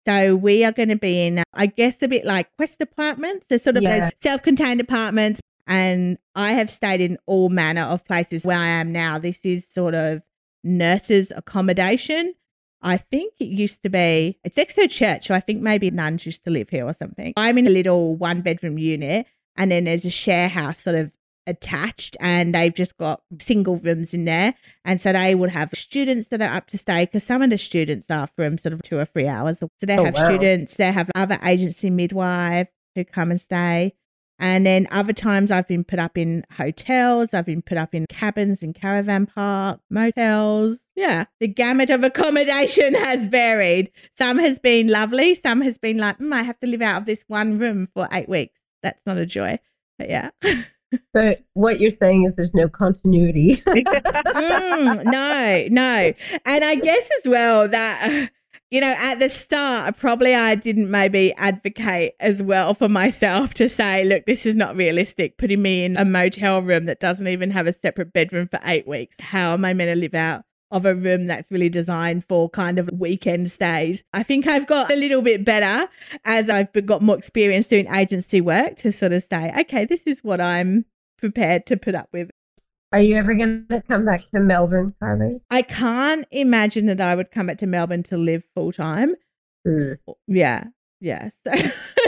So 0.05 0.35
we 0.35 0.65
are 0.65 0.71
going 0.71 0.89
to 0.89 0.95
be 0.97 1.25
in, 1.25 1.39
uh, 1.39 1.43
I 1.53 1.67
guess, 1.67 2.01
a 2.01 2.07
bit 2.07 2.25
like 2.25 2.51
Quest 2.57 2.81
apartments. 2.81 3.47
So 3.49 3.57
sort 3.57 3.77
of 3.77 3.83
Yeah. 3.83 3.99
those 3.99 4.11
self-contained 4.19 4.81
apartments. 4.81 5.39
And 5.65 6.17
I 6.35 6.51
have 6.51 6.69
stayed 6.69 6.99
in 6.99 7.17
all 7.25 7.49
manner 7.49 7.83
of 7.83 8.03
places 8.03 8.45
where 8.45 8.57
I 8.57 8.67
am 8.67 8.91
now. 8.91 9.17
This 9.17 9.45
is 9.45 9.65
sort 9.67 9.93
of 9.93 10.21
nurses 10.63 11.31
accommodation. 11.35 12.33
I 12.81 12.97
think 12.97 13.33
it 13.39 13.45
used 13.45 13.81
to 13.83 13.89
be, 13.89 14.39
it's 14.43 14.57
next 14.57 14.75
to 14.75 14.81
a 14.81 14.87
church. 14.89 15.27
So 15.27 15.35
I 15.35 15.39
think 15.39 15.61
maybe 15.61 15.89
nuns 15.89 16.25
used 16.25 16.43
to 16.43 16.49
live 16.49 16.69
here 16.69 16.85
or 16.85 16.91
something. 16.93 17.33
I'm 17.37 17.57
in 17.57 17.65
a 17.65 17.69
little 17.69 18.17
one 18.17 18.41
bedroom 18.41 18.77
unit 18.77 19.25
and 19.55 19.71
then 19.71 19.85
there's 19.85 20.03
a 20.05 20.09
share 20.09 20.49
house 20.49 20.81
sort 20.81 20.97
of 20.97 21.13
attached 21.47 22.15
and 22.19 22.53
they've 22.55 22.73
just 22.73 22.97
got 22.97 23.21
single 23.39 23.77
rooms 23.77 24.13
in 24.13 24.25
there. 24.25 24.53
And 24.85 24.99
so 25.01 25.11
they 25.13 25.35
would 25.35 25.49
have 25.51 25.69
students 25.75 26.27
that 26.29 26.41
are 26.41 26.53
up 26.53 26.67
to 26.67 26.77
stay 26.77 27.05
because 27.05 27.23
some 27.23 27.41
of 27.41 27.49
the 27.49 27.57
students 27.57 28.09
are 28.09 28.27
from 28.27 28.57
sort 28.57 28.73
of 28.73 28.81
two 28.83 28.97
or 28.97 29.05
three 29.05 29.27
hours. 29.27 29.59
So 29.59 29.69
they 29.81 29.97
Oh, 29.97 30.05
have 30.05 30.13
wow. 30.15 30.25
students, 30.25 30.75
they 30.75 30.91
have 30.91 31.09
other 31.15 31.37
agency 31.43 31.89
midwife 31.89 32.67
who 32.95 33.03
come 33.03 33.31
and 33.31 33.39
stay. 33.41 33.93
And 34.39 34.65
then 34.65 34.87
other 34.91 35.13
times 35.13 35.51
I've 35.51 35.67
been 35.67 35.83
put 35.83 35.99
up 35.99 36.17
in 36.17 36.43
hotels, 36.57 37.33
I've 37.33 37.45
been 37.45 37.61
put 37.61 37.77
up 37.77 37.93
in 37.93 38.07
cabins 38.07 38.63
in 38.63 38.73
caravan 38.73 39.25
park, 39.27 39.79
motels. 39.89 40.81
Yeah. 40.95 41.25
The 41.39 41.47
gamut 41.47 41.89
of 41.89 42.03
accommodation 42.03 42.93
has 42.95 43.25
varied. 43.27 43.91
Some 44.17 44.39
has 44.39 44.59
been 44.59 44.87
lovely, 44.87 45.33
some 45.35 45.61
has 45.61 45.77
been 45.77 45.97
like, 45.97 46.17
mm, 46.19 46.33
I 46.33 46.41
have 46.43 46.59
to 46.59 46.67
live 46.67 46.81
out 46.81 47.01
of 47.01 47.05
this 47.05 47.23
one 47.27 47.57
room 47.59 47.87
for 47.93 48.07
eight 48.11 48.27
weeks. 48.27 48.59
That's 48.81 49.05
not 49.05 49.17
a 49.17 49.25
joy. 49.25 49.59
But 49.99 50.09
yeah. 50.09 50.31
So 51.15 51.35
what 51.53 51.79
you're 51.79 51.89
saying 51.89 52.23
is 52.25 52.35
there's 52.35 52.53
no 52.53 52.67
continuity. 52.67 53.61
Mm, 54.33 55.03
no, 55.05 55.67
no. 55.69 56.13
And 56.45 56.63
I 56.63 56.75
guess 56.75 57.09
as 57.19 57.29
well 57.29 57.67
that, 57.67 58.09
uh, 58.09 58.27
you 58.71 58.81
know, 58.81 58.95
at 58.97 59.19
the 59.19 59.29
start, 59.29 59.97
probably 59.97 60.33
I 60.33 60.55
didn't 60.55 60.89
maybe 60.89 61.33
advocate 61.35 62.13
as 62.19 62.41
well 62.41 62.73
for 62.73 62.89
myself 62.89 63.53
to 63.55 63.69
say, 63.69 64.03
look, 64.03 64.25
this 64.25 64.45
is 64.45 64.55
not 64.55 64.75
realistic, 64.75 65.37
putting 65.37 65.61
me 65.61 65.85
in 65.85 65.95
a 65.95 66.05
motel 66.05 66.61
room 66.61 66.85
that 66.85 66.99
doesn't 66.99 67.27
even 67.27 67.51
have 67.51 67.67
a 67.67 67.73
separate 67.73 68.11
bedroom 68.13 68.47
for 68.47 68.59
eight 68.65 68.87
weeks. 68.87 69.19
How 69.19 69.53
am 69.53 69.63
I 69.63 69.73
meant 69.73 69.89
to 69.89 69.95
live 69.95 70.15
out? 70.15 70.43
Of 70.73 70.85
a 70.85 70.95
room 70.95 71.27
that's 71.27 71.51
really 71.51 71.69
designed 71.69 72.25
for 72.25 72.49
kind 72.49 72.79
of 72.79 72.89
weekend 72.91 73.51
stays. 73.51 74.03
I 74.11 74.23
think 74.23 74.47
I've 74.47 74.65
got 74.65 74.91
a 74.91 74.95
little 74.95 75.21
bit 75.21 75.45
better 75.45 75.87
as 76.25 76.49
I've 76.49 76.73
got 76.87 77.03
more 77.03 77.15
experience 77.15 77.67
doing 77.67 77.87
agency 77.93 78.41
work 78.41 78.75
to 78.77 78.91
sort 78.91 79.13
of 79.13 79.21
say, 79.21 79.53
okay, 79.59 79.85
this 79.85 80.07
is 80.07 80.23
what 80.23 80.41
I'm 80.41 80.85
prepared 81.19 81.67
to 81.67 81.77
put 81.77 81.93
up 81.93 82.09
with. 82.11 82.31
Are 82.91 82.99
you 82.99 83.15
ever 83.17 83.35
going 83.35 83.67
to 83.69 83.83
come 83.83 84.05
back 84.05 84.25
to 84.31 84.39
Melbourne, 84.39 84.95
Carly? 84.99 85.41
I 85.51 85.61
can't 85.61 86.25
imagine 86.31 86.87
that 86.87 86.99
I 86.99 87.13
would 87.13 87.29
come 87.29 87.45
back 87.45 87.59
to 87.59 87.67
Melbourne 87.67 88.03
to 88.03 88.17
live 88.17 88.43
full 88.55 88.71
time. 88.71 89.13
Mm. 89.67 89.97
Yeah. 90.27 90.65
Yeah. 90.99 91.29
So 91.45 91.51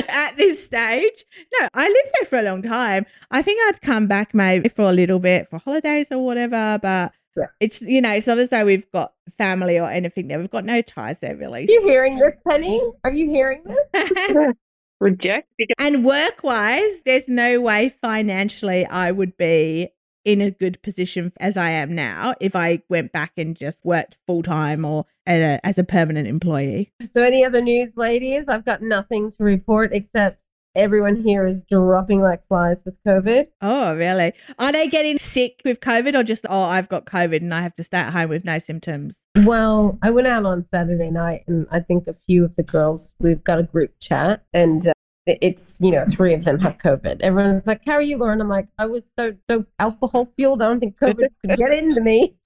at 0.09 0.37
this 0.37 0.65
stage, 0.65 1.25
no, 1.59 1.67
I 1.73 1.87
lived 1.87 2.11
there 2.17 2.25
for 2.25 2.39
a 2.39 2.43
long 2.43 2.61
time. 2.61 3.05
I 3.31 3.41
think 3.41 3.61
I'd 3.67 3.81
come 3.81 4.07
back 4.07 4.33
maybe 4.33 4.69
for 4.69 4.89
a 4.89 4.93
little 4.93 5.19
bit 5.19 5.49
for 5.49 5.59
holidays 5.59 6.11
or 6.11 6.23
whatever, 6.25 6.79
but 6.81 7.11
Yeah. 7.35 7.47
it's, 7.59 7.81
you 7.81 8.01
know, 8.01 8.13
it's 8.13 8.27
not 8.27 8.37
as 8.37 8.49
though 8.49 8.65
we've 8.65 8.89
got 8.91 9.13
family 9.37 9.77
or 9.77 9.89
anything 9.89 10.27
there. 10.27 10.39
We've 10.39 10.49
got 10.49 10.65
no 10.65 10.81
ties 10.81 11.19
there 11.19 11.35
really. 11.35 11.63
Are 11.63 11.71
you 11.71 11.85
hearing 11.85 12.17
this, 12.17 12.37
Penny? 12.47 12.81
Are 13.03 13.11
you 13.11 13.29
hearing 13.29 13.63
this? 13.65 14.53
Reject? 15.01 15.47
and 15.77 16.05
work 16.05 16.43
wise, 16.43 17.01
there's 17.03 17.27
no 17.27 17.59
way 17.59 17.93
financially 18.01 18.85
I 18.85 19.11
would 19.11 19.35
be 19.35 19.89
in 20.25 20.41
a 20.41 20.51
good 20.51 20.81
position 20.81 21.31
as 21.39 21.55
I 21.55 21.69
am 21.69 21.93
now 21.93 22.33
if 22.41 22.55
I 22.55 22.81
went 22.89 23.11
back 23.11 23.33
and 23.37 23.55
just 23.55 23.85
worked 23.85 24.17
full 24.25 24.41
time 24.41 24.83
or 24.83 25.05
at 25.25 25.39
a, 25.39 25.65
as 25.65 25.77
a 25.77 25.83
permanent 25.83 26.27
employee. 26.27 26.91
So, 27.03 27.23
any 27.23 27.45
other 27.45 27.61
news, 27.61 27.95
ladies? 27.95 28.49
I've 28.49 28.65
got 28.65 28.81
nothing 28.81 29.31
to 29.31 29.43
report 29.43 29.91
except 29.93 30.44
everyone 30.75 31.15
here 31.15 31.45
is 31.45 31.63
dropping 31.63 32.21
like 32.21 32.43
flies 32.45 32.83
with 32.85 33.01
COVID. 33.03 33.47
Oh, 33.61 33.95
really? 33.95 34.33
Are 34.59 34.71
they 34.71 34.87
getting 34.87 35.17
sick 35.17 35.61
with 35.65 35.79
COVID 35.79 36.15
or 36.15 36.23
just, 36.23 36.45
oh, 36.49 36.63
I've 36.63 36.89
got 36.89 37.05
COVID 37.05 37.37
and 37.37 37.53
I 37.53 37.61
have 37.61 37.75
to 37.75 37.83
stay 37.83 37.97
at 37.97 38.13
home 38.13 38.29
with 38.29 38.45
no 38.45 38.59
symptoms? 38.59 39.23
Well, 39.43 39.97
I 40.01 40.09
went 40.11 40.27
out 40.27 40.45
on 40.45 40.63
Saturday 40.63 41.11
night, 41.11 41.43
and 41.47 41.67
I 41.71 41.79
think 41.79 42.07
a 42.07 42.13
few 42.13 42.45
of 42.45 42.55
the 42.55 42.63
girls, 42.63 43.15
we've 43.19 43.43
got 43.43 43.59
a 43.59 43.63
group 43.63 43.93
chat, 43.99 44.43
and 44.53 44.87
uh, 44.87 44.93
it's, 45.25 45.79
you 45.81 45.91
know, 45.91 46.05
three 46.05 46.33
of 46.33 46.43
them 46.45 46.59
have 46.59 46.77
COVID. 46.77 47.21
Everyone's 47.21 47.67
like, 47.67 47.81
How 47.85 47.93
are 47.93 48.01
you, 48.01 48.17
Lauren? 48.17 48.41
I'm 48.41 48.49
like, 48.49 48.67
I 48.77 48.85
was 48.85 49.11
so, 49.17 49.35
so 49.49 49.65
alcohol 49.79 50.31
fueled. 50.37 50.61
I 50.61 50.67
don't 50.67 50.79
think 50.79 50.99
COVID 50.99 51.27
could 51.41 51.57
get 51.57 51.71
into 51.71 52.01
me. 52.01 52.35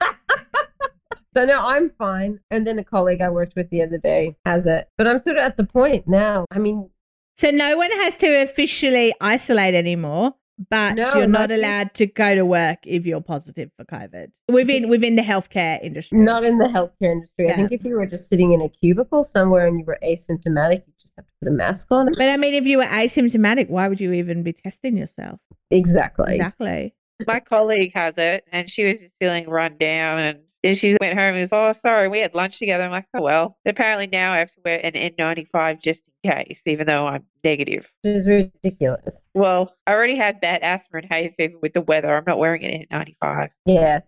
So 1.34 1.44
no, 1.44 1.60
I'm 1.64 1.90
fine. 1.90 2.40
And 2.50 2.66
then 2.66 2.78
a 2.78 2.84
colleague 2.84 3.22
I 3.22 3.28
worked 3.28 3.54
with 3.54 3.70
the 3.70 3.82
other 3.82 3.98
day 3.98 4.36
has 4.44 4.66
it. 4.66 4.88
But 4.98 5.06
I'm 5.06 5.18
sort 5.18 5.36
of 5.36 5.44
at 5.44 5.56
the 5.56 5.64
point 5.64 6.08
now. 6.08 6.44
I 6.50 6.58
mean, 6.58 6.90
So 7.36 7.50
no 7.50 7.76
one 7.76 7.90
has 7.92 8.16
to 8.18 8.42
officially 8.42 9.14
isolate 9.20 9.74
anymore, 9.74 10.34
but 10.68 10.94
No, 10.96 11.14
you're 11.14 11.26
not 11.26 11.48
not- 11.48 11.52
allowed 11.52 11.94
to 11.94 12.06
go 12.06 12.34
to 12.34 12.44
work 12.44 12.78
if 12.84 13.06
you're 13.06 13.22
positive 13.22 13.70
for 13.78 13.84
COVID 13.86 14.28
within 14.50 14.88
within 14.90 15.16
the 15.16 15.22
healthcare 15.22 15.82
industry. 15.82 16.18
not 16.18 16.44
in 16.44 16.58
the 16.58 16.66
healthcare 16.66 17.12
industry. 17.12 17.48
I 17.50 17.54
think 17.54 17.72
if 17.72 17.82
you 17.84 17.96
were 17.96 18.04
just 18.06 18.28
sitting 18.28 18.52
in 18.52 18.60
a 18.60 18.68
cubicle 18.68 19.24
somewhere 19.24 19.66
and 19.66 19.78
you 19.78 19.84
were 19.86 19.98
asymptomatic, 20.02 20.82
you 20.86 20.92
just 21.00 21.14
have 21.16 21.24
to 21.26 21.32
put 21.40 21.48
a 21.48 21.52
mask 21.52 21.86
on. 21.90 22.06
But 22.18 22.28
I 22.28 22.36
mean, 22.36 22.52
if 22.54 22.66
you 22.66 22.76
were 22.78 22.84
asymptomatic, 22.84 23.70
why 23.70 23.88
would 23.88 24.00
you 24.02 24.12
even 24.12 24.42
be 24.42 24.52
testing 24.52 24.96
yourself? 24.98 25.40
Exactly. 25.70 26.34
Exactly. 26.34 26.94
My 27.26 27.40
colleague 27.40 27.92
has 27.94 28.14
it, 28.18 28.44
and 28.52 28.68
she 28.68 28.84
was 28.84 29.00
just 29.00 29.12
feeling 29.20 29.48
run 29.48 29.76
down. 29.78 30.18
And 30.18 30.38
then 30.62 30.74
she 30.74 30.96
went 31.00 31.18
home 31.18 31.34
and 31.34 31.40
was, 31.40 31.52
oh, 31.52 31.72
sorry, 31.72 32.08
we 32.08 32.20
had 32.20 32.34
lunch 32.34 32.58
together. 32.58 32.84
I'm 32.84 32.90
like, 32.90 33.06
oh, 33.14 33.22
well. 33.22 33.56
Apparently 33.66 34.06
now 34.06 34.32
I 34.32 34.38
have 34.38 34.52
to 34.52 34.60
wear 34.64 34.80
an 34.84 34.92
N95 34.92 35.80
just 35.80 36.08
in 36.22 36.30
case, 36.30 36.62
even 36.66 36.86
though 36.86 37.06
I'm 37.06 37.24
negative. 37.42 37.90
Which 38.02 38.14
is 38.14 38.28
ridiculous. 38.28 39.28
Well, 39.34 39.74
I 39.86 39.92
already 39.92 40.16
had 40.16 40.40
bad 40.40 40.62
asthma 40.62 40.98
and 40.98 41.06
hay 41.10 41.34
fever 41.38 41.56
with 41.62 41.72
the 41.72 41.80
weather. 41.80 42.14
I'm 42.14 42.24
not 42.26 42.38
wearing 42.38 42.64
an 42.64 42.86
N95. 42.90 43.48
Yeah. 43.64 44.00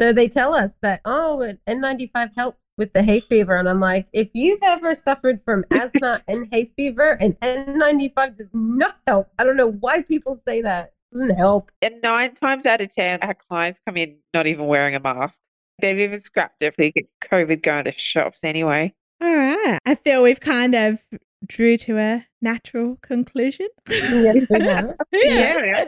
So 0.00 0.12
they 0.12 0.28
tell 0.28 0.54
us 0.54 0.78
that, 0.82 1.00
oh, 1.04 1.42
an 1.42 1.58
N95 1.68 2.30
helps 2.34 2.66
with 2.78 2.94
the 2.94 3.02
hay 3.02 3.20
fever. 3.20 3.56
And 3.56 3.68
I'm 3.68 3.80
like, 3.80 4.08
if 4.12 4.30
you've 4.32 4.62
ever 4.62 4.94
suffered 4.94 5.40
from 5.42 5.64
asthma 5.70 6.22
and 6.26 6.48
hay 6.50 6.72
fever, 6.76 7.12
an 7.20 7.34
N95 7.42 8.38
does 8.38 8.50
not 8.52 8.96
help. 9.06 9.28
I 9.38 9.44
don't 9.44 9.58
know 9.58 9.70
why 9.70 10.02
people 10.02 10.40
say 10.48 10.62
that. 10.62 10.94
doesn't 11.12 11.36
help. 11.36 11.70
And 11.82 12.00
nine 12.02 12.34
times 12.34 12.64
out 12.66 12.80
of 12.80 12.92
10, 12.92 13.20
our 13.20 13.34
clients 13.34 13.80
come 13.86 13.98
in 13.98 14.16
not 14.32 14.46
even 14.46 14.66
wearing 14.66 14.96
a 14.96 15.00
mask. 15.00 15.38
They've 15.80 15.98
even 15.98 16.20
scrapped 16.20 16.62
it 16.62 16.66
if 16.66 16.76
they 16.76 16.90
get 16.92 17.06
COVID 17.22 17.62
going 17.62 17.84
to 17.84 17.92
shops 17.92 18.44
anyway. 18.44 18.94
All 19.22 19.34
right. 19.34 19.78
I 19.86 19.94
feel 19.94 20.22
we've 20.22 20.40
kind 20.40 20.74
of 20.74 20.98
drew 21.46 21.76
to 21.78 21.98
a 21.98 22.26
natural 22.42 22.96
conclusion. 23.02 23.68
Yes, 23.88 24.46
we 24.50 24.60
have. 24.66 24.94
Yeah. 25.12 25.84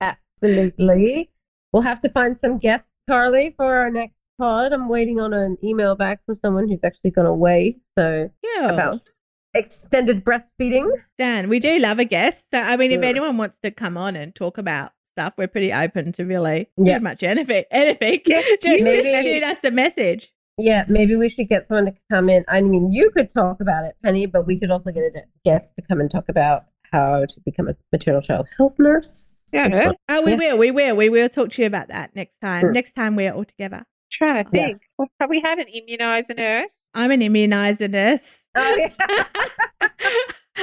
Absolutely. 0.00 1.30
We'll 1.72 1.82
have 1.82 2.00
to 2.00 2.08
find 2.08 2.36
some 2.36 2.58
guests, 2.58 2.92
Carly, 3.08 3.54
for 3.56 3.76
our 3.76 3.90
next 3.90 4.16
pod. 4.38 4.72
I'm 4.72 4.88
waiting 4.88 5.20
on 5.20 5.32
an 5.32 5.56
email 5.62 5.94
back 5.94 6.24
from 6.24 6.34
someone 6.34 6.68
who's 6.68 6.84
actually 6.84 7.10
gone 7.10 7.26
away. 7.26 7.78
So 7.98 8.30
Yeah. 8.42 8.68
about 8.72 9.00
extended 9.54 10.24
breastfeeding. 10.24 10.90
Dan, 11.18 11.48
we 11.48 11.60
do 11.60 11.78
love 11.78 11.98
a 11.98 12.04
guest. 12.04 12.50
So, 12.50 12.58
I 12.60 12.76
mean, 12.76 12.90
if 12.92 13.02
anyone 13.02 13.36
wants 13.36 13.58
to 13.60 13.70
come 13.70 13.96
on 13.96 14.16
and 14.16 14.34
talk 14.34 14.58
about 14.58 14.92
stuff, 15.14 15.34
we're 15.38 15.48
pretty 15.48 15.72
open 15.72 16.12
to 16.12 16.24
really 16.24 16.68
Yeah. 16.76 16.94
pretty 16.94 17.02
much 17.04 17.22
anything. 17.22 17.64
anything. 17.70 18.20
Yeah, 18.26 18.42
just, 18.62 18.84
maybe- 18.84 19.02
just 19.02 19.22
shoot 19.24 19.42
us 19.42 19.64
a 19.64 19.70
message. 19.70 20.32
Yeah, 20.56 20.84
maybe 20.88 21.16
we 21.16 21.28
should 21.28 21.48
get 21.48 21.66
someone 21.66 21.86
to 21.86 21.94
come 22.12 22.28
in. 22.28 22.44
I 22.46 22.60
mean, 22.60 22.92
you 22.92 23.10
could 23.10 23.28
talk 23.32 23.60
about 23.60 23.84
it, 23.84 23.96
Penny, 24.04 24.26
but 24.26 24.46
we 24.46 24.58
could 24.60 24.70
also 24.70 24.92
get 24.92 25.02
a 25.02 25.22
guest 25.44 25.74
to 25.76 25.82
come 25.82 26.00
and 26.00 26.08
talk 26.10 26.28
about 26.28 26.62
how 26.92 27.24
to 27.24 27.40
become 27.44 27.66
a 27.66 27.74
maternal 27.90 28.22
child 28.22 28.46
health 28.56 28.76
nurse. 28.78 29.48
Yeah, 29.52 29.68
well. 29.68 29.94
Oh, 30.08 30.22
we 30.22 30.32
Yeah. 30.32 30.36
will. 30.52 30.58
We 30.58 30.70
will. 30.70 30.94
We 30.96 31.08
will 31.08 31.28
talk 31.28 31.50
to 31.52 31.62
you 31.62 31.66
about 31.66 31.88
that 31.88 32.14
next 32.14 32.36
time. 32.40 32.60
Sure. 32.60 32.72
Next 32.72 32.92
time 32.92 33.16
we're 33.16 33.32
all 33.32 33.44
together. 33.44 33.84
Trying 34.12 34.44
to 34.44 34.50
Yeah. 34.52 34.66
think. 34.68 34.82
Have 35.18 35.28
we 35.28 35.40
had 35.44 35.58
an 35.58 35.66
immunizer 35.74 36.36
nurse? 36.36 36.78
I'm 36.94 37.10
an 37.10 37.20
immunizer 37.20 37.90
nurse. 37.90 38.44
Oh, 38.54 38.76
yeah. 38.78 39.24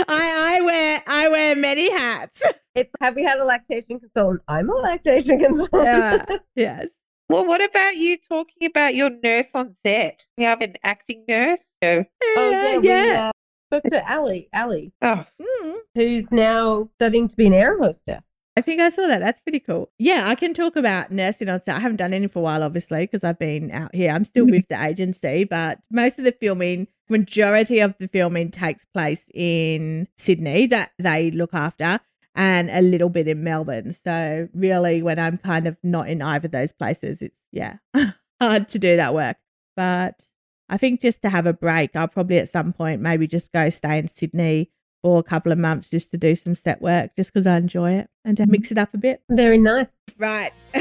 I, 0.07 0.57
I 0.57 0.61
wear 0.61 1.03
I 1.07 1.29
wear 1.29 1.55
many 1.55 1.91
hats. 1.91 2.43
it's 2.75 2.93
have 3.01 3.15
we 3.15 3.23
had 3.23 3.39
a 3.39 3.45
lactation 3.45 3.99
consultant? 3.99 4.41
I'm 4.47 4.69
a 4.69 4.73
lactation 4.73 5.39
consultant. 5.39 5.83
Yeah. 5.83 6.25
yes. 6.55 6.89
Well, 7.29 7.45
what 7.45 7.63
about 7.63 7.95
you 7.95 8.17
talking 8.17 8.67
about 8.67 8.93
your 8.93 9.09
nurse 9.23 9.51
on 9.55 9.75
set? 9.85 10.25
We 10.37 10.43
have 10.43 10.61
an 10.61 10.75
acting 10.83 11.23
nurse. 11.29 11.63
So, 11.83 12.03
Oh 12.37 12.51
Yeah, 12.51 12.71
yeah, 12.73 12.77
we 12.79 12.87
yeah. 12.87 13.29
uh, 13.29 13.31
spoke 13.79 13.83
to 13.91 14.13
Ali, 14.13 14.49
Ali, 14.53 14.91
oh, 15.01 15.25
Mm. 15.41 15.75
who's 15.95 16.29
now 16.31 16.89
studying 16.95 17.29
to 17.29 17.35
be 17.35 17.47
an 17.47 17.53
air 17.53 17.77
hostess. 17.79 18.30
I 18.57 18.61
think 18.61 18.81
I 18.81 18.89
saw 18.89 19.07
that. 19.07 19.19
That's 19.19 19.39
pretty 19.39 19.61
cool. 19.61 19.89
Yeah, 19.97 20.27
I 20.27 20.35
can 20.35 20.53
talk 20.53 20.75
about 20.75 21.11
nursing 21.11 21.47
on 21.47 21.61
set. 21.61 21.77
I 21.77 21.79
haven't 21.79 21.97
done 21.97 22.13
any 22.13 22.27
for 22.27 22.39
a 22.39 22.41
while, 22.41 22.63
obviously, 22.63 23.01
because 23.01 23.23
I've 23.23 23.39
been 23.39 23.71
out 23.71 23.95
here. 23.95 24.11
I'm 24.11 24.25
still 24.25 24.45
mm-hmm. 24.45 24.55
with 24.55 24.67
the 24.67 24.83
agency, 24.83 25.45
but 25.45 25.79
most 25.89 26.19
of 26.19 26.25
the 26.25 26.33
filming, 26.33 26.87
majority 27.09 27.79
of 27.79 27.95
the 27.99 28.09
filming 28.09 28.51
takes 28.51 28.83
place 28.85 29.23
in 29.33 30.07
Sydney 30.17 30.65
that 30.67 30.91
they 30.99 31.31
look 31.31 31.53
after 31.53 31.99
and 32.35 32.69
a 32.69 32.81
little 32.81 33.09
bit 33.09 33.27
in 33.27 33.43
Melbourne. 33.43 33.93
So 33.93 34.49
really 34.53 35.01
when 35.01 35.19
I'm 35.19 35.37
kind 35.37 35.67
of 35.67 35.77
not 35.83 36.09
in 36.09 36.21
either 36.21 36.47
of 36.47 36.51
those 36.51 36.73
places, 36.73 37.21
it's 37.21 37.39
yeah, 37.51 37.77
hard 38.41 38.67
to 38.69 38.79
do 38.79 38.97
that 38.97 39.13
work. 39.13 39.37
But 39.77 40.25
I 40.69 40.77
think 40.77 41.01
just 41.01 41.21
to 41.21 41.29
have 41.29 41.47
a 41.47 41.53
break, 41.53 41.95
I'll 41.95 42.07
probably 42.07 42.37
at 42.37 42.49
some 42.49 42.73
point 42.73 43.01
maybe 43.01 43.27
just 43.27 43.51
go 43.51 43.69
stay 43.69 43.97
in 43.97 44.07
Sydney 44.07 44.71
for 45.01 45.19
a 45.19 45.23
couple 45.23 45.51
of 45.51 45.57
months 45.57 45.89
just 45.89 46.11
to 46.11 46.17
do 46.17 46.35
some 46.35 46.55
set 46.55 46.81
work 46.81 47.15
just 47.15 47.33
because 47.33 47.47
I 47.47 47.57
enjoy 47.57 47.93
it 47.93 48.09
and 48.23 48.37
to 48.37 48.45
mix 48.45 48.71
it 48.71 48.77
up 48.77 48.93
a 48.93 48.97
bit. 48.97 49.21
Very 49.29 49.57
nice. 49.57 49.91
Right. 50.17 50.53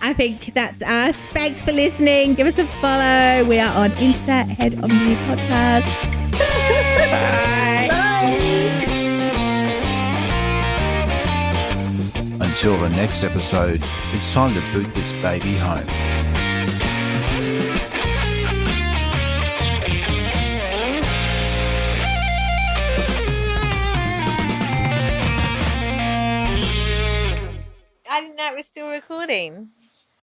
I 0.00 0.12
think 0.14 0.54
that's 0.54 0.82
us. 0.82 1.16
Thanks 1.32 1.62
for 1.62 1.72
listening. 1.72 2.34
Give 2.34 2.46
us 2.46 2.58
a 2.58 2.66
follow. 2.80 3.44
We 3.44 3.58
are 3.58 3.74
on 3.76 3.90
Insta, 3.92 4.46
Head 4.46 4.74
on 4.82 4.90
View 4.90 5.16
Podcast. 5.16 5.84
bye. 7.10 8.04
Until 12.40 12.78
the 12.80 12.90
next 12.90 13.24
episode, 13.24 13.82
it's 14.12 14.30
time 14.32 14.54
to 14.54 14.60
boot 14.72 14.92
this 14.94 15.12
baby 15.14 15.56
home. 15.56 15.86
It 28.48 28.54
was 28.56 28.66
still 28.66 28.88
recording. 28.88 29.70